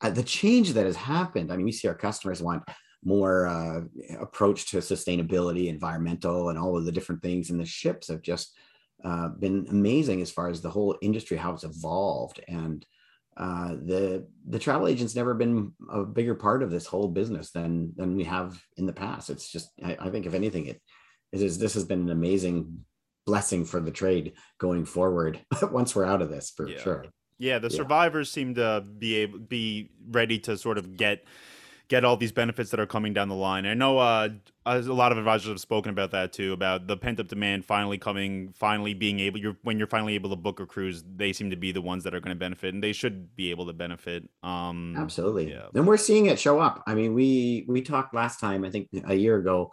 uh, 0.00 0.10
the 0.10 0.22
change 0.22 0.72
that 0.72 0.86
has 0.86 0.96
happened, 0.96 1.52
I 1.52 1.56
mean, 1.56 1.66
we 1.66 1.72
see 1.72 1.88
our 1.88 1.94
customers 1.94 2.42
want 2.42 2.62
more 3.04 3.46
uh, 3.46 3.80
approach 4.18 4.70
to 4.70 4.78
sustainability, 4.78 5.68
environmental, 5.68 6.50
and 6.50 6.58
all 6.58 6.76
of 6.76 6.84
the 6.84 6.92
different 6.92 7.22
things. 7.22 7.50
And 7.50 7.58
the 7.58 7.66
ships 7.66 8.08
have 8.08 8.22
just 8.22 8.56
uh, 9.04 9.28
been 9.28 9.66
amazing 9.70 10.20
as 10.20 10.30
far 10.30 10.48
as 10.48 10.60
the 10.60 10.70
whole 10.70 10.96
industry 11.00 11.36
how 11.36 11.52
it's 11.52 11.64
evolved. 11.64 12.40
And 12.48 12.84
uh, 13.36 13.74
the 13.86 14.26
the 14.48 14.58
travel 14.58 14.86
agent's 14.86 15.14
never 15.14 15.34
been 15.34 15.72
a 15.90 16.04
bigger 16.04 16.34
part 16.34 16.62
of 16.62 16.70
this 16.70 16.84
whole 16.84 17.08
business 17.08 17.50
than 17.52 17.92
than 17.96 18.16
we 18.16 18.24
have 18.24 18.60
in 18.76 18.86
the 18.86 18.92
past. 18.92 19.30
It's 19.30 19.50
just 19.50 19.70
I, 19.82 19.96
I 19.98 20.10
think 20.10 20.26
if 20.26 20.34
anything, 20.34 20.66
it 20.66 20.82
it 21.32 21.42
is 21.42 21.58
this 21.58 21.74
has 21.74 21.84
been 21.84 22.00
an 22.00 22.10
amazing 22.10 22.84
blessing 23.26 23.64
for 23.64 23.80
the 23.80 23.90
trade 23.90 24.32
going 24.58 24.84
forward 24.84 25.40
once 25.70 25.94
we're 25.94 26.04
out 26.04 26.22
of 26.22 26.30
this 26.30 26.50
for 26.50 26.68
yeah. 26.68 26.80
sure. 26.80 27.04
Yeah, 27.38 27.58
the 27.58 27.70
survivors 27.70 28.30
seem 28.30 28.54
to 28.56 28.84
be 28.98 29.16
able 29.16 29.38
be 29.38 29.90
ready 30.10 30.38
to 30.40 30.58
sort 30.58 30.76
of 30.76 30.96
get 30.98 31.24
get 31.88 32.04
all 32.04 32.16
these 32.16 32.32
benefits 32.32 32.70
that 32.70 32.78
are 32.78 32.86
coming 32.86 33.12
down 33.12 33.28
the 33.28 33.34
line. 33.34 33.66
I 33.66 33.74
know 33.74 33.98
uh, 33.98 34.28
a 34.64 34.78
lot 34.80 35.10
of 35.10 35.18
advisors 35.18 35.48
have 35.48 35.58
spoken 35.58 35.90
about 35.90 36.12
that 36.12 36.32
too, 36.32 36.52
about 36.52 36.86
the 36.86 36.96
pent 36.96 37.18
up 37.18 37.28
demand 37.28 37.64
finally 37.64 37.98
coming, 37.98 38.52
finally 38.54 38.94
being 38.94 39.20
able. 39.20 39.40
You're 39.40 39.56
when 39.62 39.78
you're 39.78 39.88
finally 39.88 40.14
able 40.14 40.30
to 40.30 40.36
book 40.36 40.60
a 40.60 40.66
cruise, 40.66 41.02
they 41.16 41.32
seem 41.32 41.50
to 41.50 41.56
be 41.56 41.72
the 41.72 41.82
ones 41.82 42.04
that 42.04 42.14
are 42.14 42.20
going 42.20 42.34
to 42.34 42.38
benefit, 42.38 42.74
and 42.74 42.82
they 42.82 42.92
should 42.92 43.34
be 43.36 43.50
able 43.50 43.66
to 43.66 43.72
benefit. 43.72 44.28
Um, 44.42 44.94
Absolutely, 44.96 45.50
yeah. 45.50 45.66
And 45.74 45.86
we're 45.86 45.96
seeing 45.96 46.26
it 46.26 46.38
show 46.38 46.60
up. 46.60 46.82
I 46.86 46.94
mean, 46.94 47.14
we 47.14 47.64
we 47.68 47.82
talked 47.82 48.14
last 48.14 48.38
time, 48.38 48.64
I 48.64 48.70
think 48.70 48.88
a 49.04 49.14
year 49.14 49.36
ago, 49.36 49.72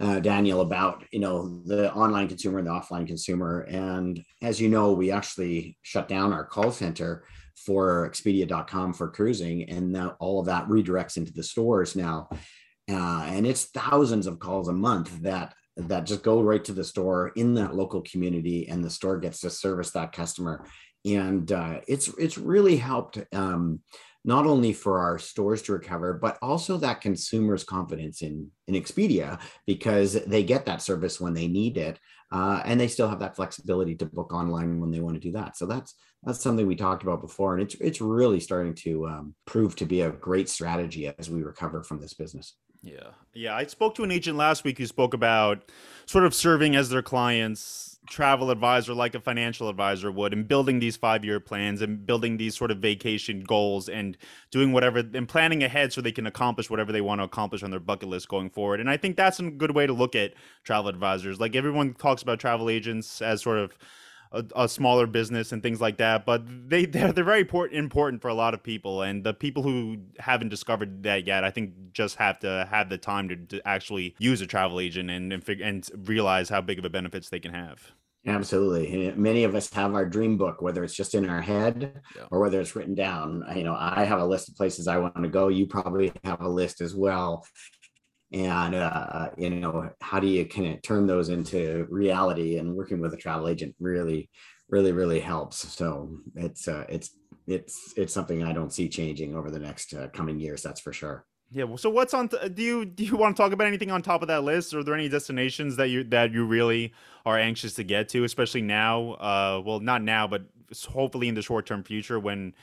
uh, 0.00 0.18
Daniel 0.18 0.62
about 0.62 1.04
you 1.12 1.20
know 1.20 1.60
the 1.66 1.92
online 1.92 2.26
consumer 2.26 2.58
and 2.58 2.66
the 2.66 2.72
offline 2.72 3.06
consumer. 3.06 3.60
And 3.68 4.22
as 4.42 4.60
you 4.60 4.68
know, 4.68 4.92
we 4.92 5.10
actually 5.10 5.76
shut 5.82 6.08
down 6.08 6.32
our 6.32 6.44
call 6.44 6.72
center 6.72 7.24
for 7.54 8.08
Expedia.com 8.08 8.94
for 8.94 9.10
cruising, 9.10 9.68
and 9.68 9.92
now 9.92 10.16
all 10.18 10.40
of 10.40 10.46
that 10.46 10.66
redirects 10.68 11.16
into 11.16 11.32
the 11.32 11.42
stores 11.42 11.94
now. 11.94 12.28
Uh, 12.90 13.24
and 13.26 13.46
it's 13.46 13.66
thousands 13.66 14.26
of 14.26 14.40
calls 14.40 14.68
a 14.68 14.72
month 14.72 15.20
that 15.20 15.54
that 15.76 16.04
just 16.04 16.22
go 16.22 16.42
right 16.42 16.64
to 16.64 16.72
the 16.72 16.84
store 16.84 17.28
in 17.36 17.54
that 17.54 17.76
local 17.76 18.00
community, 18.02 18.68
and 18.68 18.82
the 18.82 18.90
store 18.90 19.18
gets 19.18 19.40
to 19.40 19.50
service 19.50 19.90
that 19.90 20.12
customer. 20.12 20.64
And 21.04 21.50
uh, 21.52 21.80
it's 21.86 22.08
it's 22.18 22.38
really 22.38 22.76
helped. 22.76 23.18
Um, 23.34 23.80
not 24.24 24.46
only 24.46 24.72
for 24.72 24.98
our 24.98 25.18
stores 25.18 25.62
to 25.62 25.72
recover, 25.72 26.14
but 26.14 26.38
also 26.42 26.76
that 26.76 27.00
consumer's 27.00 27.64
confidence 27.64 28.22
in, 28.22 28.50
in 28.68 28.74
Expedia 28.74 29.40
because 29.66 30.12
they 30.24 30.42
get 30.42 30.66
that 30.66 30.82
service 30.82 31.20
when 31.20 31.34
they 31.34 31.48
need 31.48 31.76
it. 31.76 31.98
Uh, 32.32 32.62
and 32.64 32.78
they 32.78 32.86
still 32.86 33.08
have 33.08 33.18
that 33.18 33.34
flexibility 33.34 33.96
to 33.96 34.06
book 34.06 34.32
online 34.32 34.78
when 34.78 34.90
they 34.92 35.00
want 35.00 35.14
to 35.14 35.20
do 35.20 35.32
that. 35.32 35.56
So 35.56 35.66
that's 35.66 35.94
that's 36.22 36.40
something 36.40 36.66
we 36.66 36.76
talked 36.76 37.02
about 37.02 37.22
before, 37.22 37.54
and 37.54 37.62
it's 37.62 37.74
it's 37.76 38.00
really 38.00 38.38
starting 38.38 38.74
to 38.74 39.08
um, 39.08 39.34
prove 39.46 39.74
to 39.76 39.86
be 39.86 40.02
a 40.02 40.10
great 40.10 40.48
strategy 40.48 41.10
as 41.18 41.28
we 41.28 41.42
recover 41.42 41.82
from 41.82 42.00
this 42.00 42.14
business. 42.14 42.54
Yeah, 42.82 43.08
yeah. 43.34 43.56
I 43.56 43.66
spoke 43.66 43.94
to 43.96 44.04
an 44.04 44.10
agent 44.10 44.36
last 44.36 44.62
week 44.62 44.78
who 44.78 44.86
spoke 44.86 45.12
about 45.12 45.72
sort 46.06 46.24
of 46.24 46.34
serving 46.34 46.76
as 46.76 46.88
their 46.88 47.02
clients 47.02 47.89
travel 48.10 48.50
advisor 48.50 48.92
like 48.92 49.14
a 49.14 49.20
financial 49.20 49.68
advisor 49.68 50.10
would 50.10 50.32
and 50.32 50.48
building 50.48 50.80
these 50.80 50.96
five 50.96 51.24
year 51.24 51.38
plans 51.38 51.80
and 51.80 52.04
building 52.04 52.36
these 52.36 52.56
sort 52.56 52.70
of 52.70 52.78
vacation 52.78 53.40
goals 53.40 53.88
and 53.88 54.18
doing 54.50 54.72
whatever 54.72 54.98
and 54.98 55.28
planning 55.28 55.62
ahead 55.62 55.92
so 55.92 56.00
they 56.00 56.12
can 56.12 56.26
accomplish 56.26 56.68
whatever 56.68 56.90
they 56.90 57.00
want 57.00 57.20
to 57.20 57.24
accomplish 57.24 57.62
on 57.62 57.70
their 57.70 57.80
bucket 57.80 58.08
list 58.08 58.28
going 58.28 58.50
forward. 58.50 58.80
And 58.80 58.90
I 58.90 58.96
think 58.96 59.16
that's 59.16 59.38
a 59.38 59.44
good 59.44 59.74
way 59.74 59.86
to 59.86 59.92
look 59.92 60.16
at 60.16 60.34
travel 60.64 60.88
advisors. 60.88 61.38
Like 61.38 61.54
everyone 61.54 61.94
talks 61.94 62.20
about 62.20 62.40
travel 62.40 62.68
agents 62.68 63.22
as 63.22 63.42
sort 63.42 63.58
of 63.58 63.78
a, 64.32 64.44
a, 64.54 64.68
smaller 64.68 65.06
business 65.06 65.52
and 65.52 65.62
things 65.62 65.80
like 65.80 65.98
that. 65.98 66.26
But 66.26 66.42
they 66.68 66.84
they're, 66.86 67.12
they're 67.12 67.24
very 67.24 67.40
important 67.40 67.78
important 67.78 68.22
for 68.22 68.28
a 68.28 68.34
lot 68.34 68.54
of 68.54 68.62
people, 68.62 69.02
and 69.02 69.24
the 69.24 69.34
people 69.34 69.62
who 69.62 69.98
haven't 70.18 70.48
discovered 70.48 71.02
that 71.04 71.26
yet, 71.26 71.44
I 71.44 71.50
think, 71.50 71.92
just 71.92 72.16
have 72.16 72.38
to 72.40 72.66
have 72.70 72.88
the 72.88 72.98
time 72.98 73.28
to, 73.28 73.36
to 73.36 73.66
actually 73.66 74.14
use 74.18 74.40
a 74.40 74.46
travel 74.46 74.80
agent 74.80 75.10
and 75.10 75.32
and, 75.32 75.44
fig- 75.44 75.60
and 75.60 75.88
realize 76.08 76.48
how 76.48 76.60
big 76.60 76.78
of 76.78 76.84
a 76.84 76.90
benefits 76.90 77.28
they 77.28 77.40
can 77.40 77.52
have. 77.52 77.92
Absolutely. 78.26 79.12
Many 79.16 79.44
of 79.44 79.54
us 79.54 79.72
have 79.72 79.94
our 79.94 80.04
dream 80.04 80.36
book, 80.36 80.60
whether 80.60 80.84
it's 80.84 80.94
just 80.94 81.14
in 81.14 81.28
our 81.28 81.40
head 81.40 82.02
yeah. 82.14 82.24
or 82.30 82.40
whether 82.40 82.60
it's 82.60 82.76
written 82.76 82.94
down. 82.94 83.42
You 83.56 83.64
know, 83.64 83.74
I 83.74 84.04
have 84.04 84.20
a 84.20 84.26
list 84.26 84.50
of 84.50 84.56
places 84.56 84.86
I 84.86 84.98
want 84.98 85.16
to 85.22 85.28
go. 85.28 85.48
You 85.48 85.66
probably 85.66 86.12
have 86.24 86.42
a 86.42 86.48
list 86.48 86.82
as 86.82 86.94
well 86.94 87.46
and 88.32 88.74
uh, 88.74 89.28
you 89.36 89.50
know 89.50 89.90
how 90.00 90.20
do 90.20 90.26
you 90.26 90.46
kind 90.46 90.74
of 90.74 90.82
turn 90.82 91.06
those 91.06 91.28
into 91.28 91.86
reality 91.90 92.58
and 92.58 92.74
working 92.74 93.00
with 93.00 93.12
a 93.12 93.16
travel 93.16 93.48
agent 93.48 93.74
really 93.80 94.30
really 94.68 94.92
really 94.92 95.20
helps 95.20 95.56
so 95.56 96.18
it's 96.36 96.68
uh, 96.68 96.84
it's 96.88 97.16
it's 97.46 97.92
it's 97.96 98.14
something 98.14 98.44
i 98.44 98.52
don't 98.52 98.72
see 98.72 98.88
changing 98.88 99.34
over 99.34 99.50
the 99.50 99.58
next 99.58 99.94
uh, 99.94 100.08
coming 100.08 100.38
years 100.38 100.62
that's 100.62 100.80
for 100.80 100.92
sure 100.92 101.24
yeah 101.52 101.64
well, 101.64 101.78
so 101.78 101.90
what's 101.90 102.14
on 102.14 102.28
t- 102.28 102.48
do 102.50 102.62
you 102.62 102.84
do 102.84 103.04
you 103.04 103.16
want 103.16 103.36
to 103.36 103.42
talk 103.42 103.52
about 103.52 103.66
anything 103.66 103.90
on 103.90 104.02
top 104.02 104.22
of 104.22 104.28
that 104.28 104.44
list 104.44 104.74
are 104.74 104.82
there 104.82 104.94
any 104.94 105.08
destinations 105.08 105.76
that 105.76 105.88
you 105.88 106.04
that 106.04 106.32
you 106.32 106.44
really 106.44 106.92
are 107.26 107.38
anxious 107.38 107.74
to 107.74 107.84
get 107.84 108.08
to 108.08 108.24
especially 108.24 108.62
now 108.62 109.12
uh 109.14 109.62
well 109.64 109.80
not 109.80 110.02
now 110.02 110.26
but 110.26 110.42
hopefully 110.88 111.28
in 111.28 111.34
the 111.34 111.42
short 111.42 111.66
term 111.66 111.82
future 111.82 112.18
when 112.18 112.54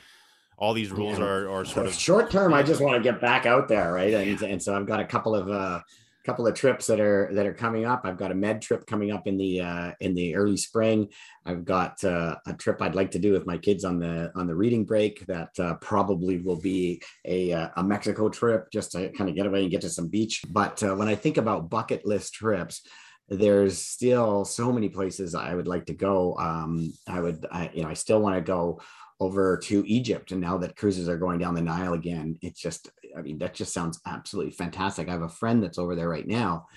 all 0.58 0.74
these 0.74 0.92
rules 0.92 1.20
yeah. 1.20 1.26
are, 1.26 1.50
are 1.50 1.66
sort 1.66 1.86
of 1.86 1.94
short 1.94 2.32
term. 2.32 2.54
I 2.54 2.64
just 2.64 2.82
want 2.82 2.96
to 2.96 3.02
get 3.02 3.22
back 3.22 3.46
out 3.46 3.68
there, 3.68 3.94
right? 3.94 4.14
And, 4.14 4.42
and 4.42 4.62
so 4.62 4.76
I've 4.76 4.88
got 4.88 5.00
a 5.00 5.06
couple 5.06 5.36
of 5.36 5.50
uh, 5.50 5.82
couple 6.28 6.46
of 6.46 6.54
trips 6.54 6.86
that 6.88 7.00
are 7.00 7.30
that 7.32 7.46
are 7.46 7.54
coming 7.54 7.86
up. 7.86 8.02
I've 8.04 8.18
got 8.18 8.32
a 8.32 8.36
med 8.36 8.62
trip 8.62 8.86
coming 8.86 9.12
up 9.12 9.28
in 9.28 9.38
the 9.38 9.62
uh, 9.62 9.92
in 10.02 10.14
the 10.14 10.36
early 10.36 10.58
spring. 10.58 11.08
I've 11.46 11.64
got 11.64 12.04
uh, 12.04 12.36
a 12.46 12.54
trip 12.54 12.82
I'd 12.82 12.96
like 12.96 13.12
to 13.12 13.20
do 13.20 13.32
with 13.32 13.48
my 13.48 13.58
kids 13.58 13.86
on 13.86 13.98
the 13.98 14.30
on 14.36 14.46
the 14.46 14.54
reading 14.54 14.84
break. 14.84 15.26
That 15.28 15.58
uh, 15.58 15.76
probably 15.76 16.40
will 16.40 16.60
be 16.60 17.02
a 17.24 17.54
uh, 17.54 17.70
a 17.78 17.84
Mexico 17.84 18.28
trip 18.28 18.70
just 18.74 18.92
to 18.92 19.10
kind 19.14 19.30
of 19.30 19.38
get 19.38 19.46
away 19.46 19.62
and 19.62 19.72
get 19.72 19.82
to 19.82 19.90
some 19.90 20.10
beach. 20.10 20.44
But 20.50 20.84
uh, 20.84 20.96
when 20.96 21.08
I 21.08 21.16
think 21.16 21.38
about 21.38 21.70
bucket 21.70 22.06
list 22.06 22.34
trips, 22.34 22.86
there's 23.30 23.78
still 23.78 24.44
so 24.44 24.74
many 24.74 24.90
places 24.90 25.34
I 25.34 25.56
would 25.56 25.68
like 25.68 25.86
to 25.86 25.94
go. 25.94 26.36
Um, 26.38 26.92
I 27.08 27.22
would, 27.22 27.46
I, 27.50 27.72
you 27.74 27.84
know, 27.84 27.90
I 27.90 27.94
still 27.94 28.20
want 28.20 28.36
to 28.36 28.42
go 28.42 28.82
over 29.20 29.58
to 29.58 29.84
Egypt. 29.88 30.32
And 30.32 30.42
now 30.42 30.58
that 30.60 30.76
cruises 30.76 31.10
are 31.10 31.18
going 31.18 31.40
down 31.40 31.56
the 31.56 31.62
Nile 31.62 31.94
again, 31.94 32.38
it's 32.42 32.62
just, 32.62 32.90
I 33.18 33.22
mean, 33.22 33.40
that 33.40 33.54
just 33.54 33.74
sounds 33.74 34.00
absolutely 34.06 34.52
fantastic. 34.52 35.08
I 35.08 35.12
have 35.12 35.22
a 35.24 35.30
friend 35.30 35.64
that's 35.64 35.80
over 35.80 35.96
there 35.96 36.10
right 36.10 36.28
now 36.28 36.68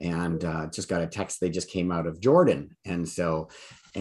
and 0.00 0.44
uh, 0.44 0.66
just 0.68 0.88
got 0.88 1.02
a 1.02 1.06
text. 1.06 1.40
They 1.40 1.50
just 1.50 1.70
came 1.70 1.90
out 1.90 2.06
of 2.06 2.20
Jordan. 2.20 2.76
And 2.84 3.08
so 3.08 3.48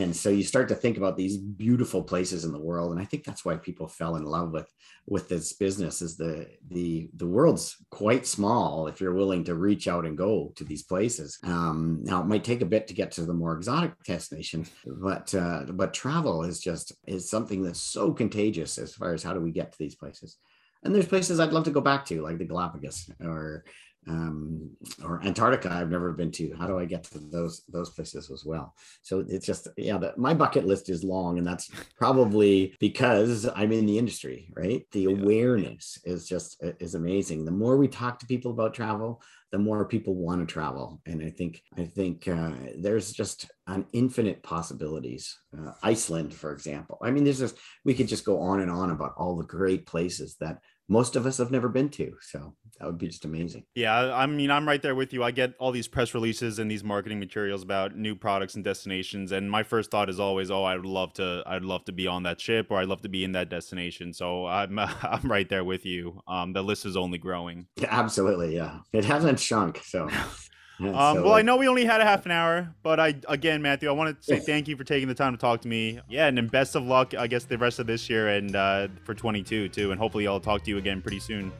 and 0.02 0.16
so 0.16 0.30
you 0.30 0.44
start 0.44 0.68
to 0.70 0.76
think 0.76 0.98
about 0.98 1.18
these 1.18 1.38
beautiful 1.38 2.04
places 2.04 2.46
in 2.46 2.52
the 2.52 2.60
world 2.60 2.92
and 2.92 3.02
i 3.02 3.06
think 3.06 3.24
that's 3.24 3.46
why 3.46 3.56
people 3.56 3.88
fell 3.88 4.16
in 4.16 4.24
love 4.24 4.52
with 4.52 4.72
with 5.08 5.30
this 5.30 5.54
business 5.54 6.02
is 6.02 6.18
the 6.18 6.48
the 6.70 7.10
the 7.16 7.26
world's 7.26 7.78
quite 7.92 8.28
small 8.28 8.88
if 8.88 9.00
you're 9.00 9.14
willing 9.14 9.44
to 9.46 9.56
reach 9.56 9.88
out 9.88 10.06
and 10.06 10.18
go 10.18 10.52
to 10.56 10.66
these 10.66 10.84
places. 10.84 11.40
Um, 11.44 12.00
now 12.04 12.22
it 12.22 12.28
might 12.28 12.44
take 12.44 12.62
a 12.62 12.66
bit 12.66 12.88
to 12.88 12.94
get 12.94 13.12
to 13.12 13.26
the 13.26 13.34
more 13.34 13.56
exotic 13.56 13.94
destinations 14.04 14.70
but 14.86 15.34
uh, 15.34 15.64
but 15.70 15.94
travel 15.94 16.44
is 16.44 16.60
just 16.60 16.92
is 17.08 17.30
something 17.30 17.64
that's 17.64 17.80
so 17.80 18.12
contagious 18.12 18.78
as 18.78 18.94
far 18.94 19.14
as 19.14 19.24
how 19.24 19.34
do 19.34 19.40
we 19.40 19.52
get 19.52 19.72
to 19.72 19.78
these 19.78 19.96
places. 19.96 20.38
And 20.84 20.94
there's 20.94 21.08
places 21.08 21.40
I'd 21.40 21.54
love 21.54 21.64
to 21.66 21.72
go 21.72 21.82
back 21.82 22.06
to, 22.06 22.22
like 22.22 22.38
the 22.38 22.46
Galapagos 22.46 23.10
or 23.22 23.66
um, 24.08 24.70
or 25.04 25.22
Antarctica 25.24 25.72
I've 25.72 25.90
never 25.90 26.14
been 26.14 26.32
to. 26.32 26.56
How 26.58 26.68
do 26.68 26.80
I 26.80 26.86
get 26.86 27.04
to 27.06 27.20
those 27.20 27.64
those 27.68 27.90
places 27.90 28.32
as 28.32 28.44
well? 28.46 28.74
So 29.02 29.26
it's 29.28 29.46
just 29.46 29.68
yeah, 29.78 29.98
the, 29.98 30.14
my 30.18 30.34
bucket 30.34 30.66
list 30.66 30.90
is 30.90 31.04
long, 31.04 31.38
and 31.38 31.46
that's 31.46 31.70
probably 31.98 32.76
because 32.80 33.50
I'm 33.56 33.72
in 33.72 33.86
the 33.86 33.98
industry, 33.98 34.52
right? 34.56 34.86
The 34.92 35.02
yeah. 35.02 35.10
awareness 35.10 36.00
is 36.06 36.28
just 36.28 36.64
is 36.80 36.96
amazing. 36.96 37.46
The 37.46 37.52
more 37.52 37.78
we 37.78 37.88
talk 37.88 38.20
to 38.20 38.26
people 38.26 38.52
about 38.52 38.74
travel, 38.74 39.22
the 39.52 39.58
more 39.58 39.86
people 39.86 40.16
want 40.16 40.42
to 40.42 40.52
travel, 40.52 41.02
and 41.06 41.22
I 41.22 41.30
think 41.30 41.62
I 41.78 41.86
think 41.86 42.28
uh, 42.28 42.52
there's 42.78 43.12
just 43.12 43.50
an 43.68 43.86
infinite 43.94 44.42
possibilities. 44.44 45.38
Uh, 45.58 45.72
Iceland, 45.84 46.34
for 46.34 46.54
example. 46.54 46.98
I 47.02 47.12
mean, 47.12 47.24
there's 47.24 47.40
just 47.40 47.58
we 47.84 47.94
could 47.94 48.08
just 48.08 48.26
go 48.26 48.40
on 48.40 48.62
and 48.62 48.72
on 48.72 48.92
about 48.92 49.14
all 49.18 49.36
the 49.36 49.46
great 49.46 49.86
places 49.86 50.36
that 50.40 50.60
most 50.90 51.16
of 51.16 51.26
us 51.26 51.38
have 51.38 51.52
never 51.52 51.70
been 51.70 51.90
to. 51.90 52.16
So 52.22 52.56
that 52.80 52.86
would 52.86 52.98
be 52.98 53.08
just 53.08 53.26
amazing. 53.26 53.64
Yeah, 53.74 54.14
I 54.14 54.28
mean, 54.28 54.52
I'm 54.52 54.68
right 54.68 54.82
there 54.82 54.94
with 54.94 55.12
you. 55.12 55.24
I 55.24 55.32
get 55.32 55.54
all 55.58 55.72
these 55.72 55.88
press 55.88 56.14
releases 56.14 56.60
and 56.60 56.70
these 56.70 56.84
marketing 56.84 57.20
materials 57.20 57.64
about 57.64 57.96
new 57.96 58.16
products 58.16 58.56
and 58.56 58.64
destinations, 58.64 59.32
and 59.32 59.50
my 59.50 59.64
first 59.64 59.90
thought 59.90 60.10
is 60.10 60.20
always, 60.20 60.52
"Oh, 60.52 60.64
I'd 60.64 60.86
love 60.86 61.14
to, 61.14 61.44
I'd 61.46 61.64
love 61.64 61.86
to 61.86 61.92
be 61.92 62.06
on 62.06 62.24
that 62.24 62.40
ship, 62.40 62.68
or 62.70 62.78
I'd 62.78 62.88
love 62.88 63.02
to 63.02 63.10
be 63.10 63.24
in 63.24 63.32
that 63.32 63.50
destination." 63.50 64.14
So 64.14 64.46
I'm, 64.46 64.78
I'm 64.80 65.24
right 65.24 65.50
there 65.50 65.64
with 65.64 65.86
you. 65.86 66.22
Um, 66.28 66.54
the 66.54 66.62
list 66.62 66.86
is 66.86 66.96
only 66.96 67.18
growing. 67.18 67.68
Yeah, 67.78 67.88
absolutely. 67.92 68.56
Yeah, 68.56 68.80
it 68.94 69.06
hasn't 69.06 69.40
shrunk. 69.40 69.82
So. 69.84 70.10
um, 70.80 70.94
so, 70.94 71.24
well, 71.24 71.34
I 71.34 71.42
know 71.42 71.58
we 71.58 71.68
only 71.68 71.86
had 71.86 72.02
a 72.02 72.06
half 72.06 72.26
an 72.26 72.32
hour, 72.32 72.76
but 72.84 73.00
I 73.00 73.16
again, 73.28 73.64
Matthew, 73.64 73.90
I 73.90 73.94
want 73.94 74.16
to 74.16 74.24
say 74.24 74.40
thank 74.40 74.68
you 74.68 74.78
for 74.78 74.84
taking 74.84 75.08
the 75.08 75.16
time 75.16 75.34
to 75.34 75.40
talk 75.40 75.62
to 75.62 75.68
me. 75.68 76.00
Yeah, 76.08 76.28
and 76.28 76.38
then 76.38 76.48
best 76.48 76.76
of 76.76 76.84
luck, 76.84 77.16
I 77.16 77.26
guess, 77.26 77.46
the 77.46 77.58
rest 77.58 77.80
of 77.80 77.88
this 77.88 78.08
year 78.08 78.28
and 78.28 78.56
uh, 78.56 78.88
for 79.04 79.16
22 79.16 79.70
too, 79.70 79.92
and 79.92 80.00
hopefully 80.00 80.28
I'll 80.28 80.40
talk 80.40 80.64
to 80.66 80.70
you 80.70 80.78
again 80.78 81.02
pretty 81.02 81.20
soon. 81.20 81.52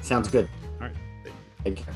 Sounds 0.00 0.28
good. 0.28 0.48
All 0.80 0.88
right. 0.88 0.96
Take 1.64 1.76
care. 1.76 1.94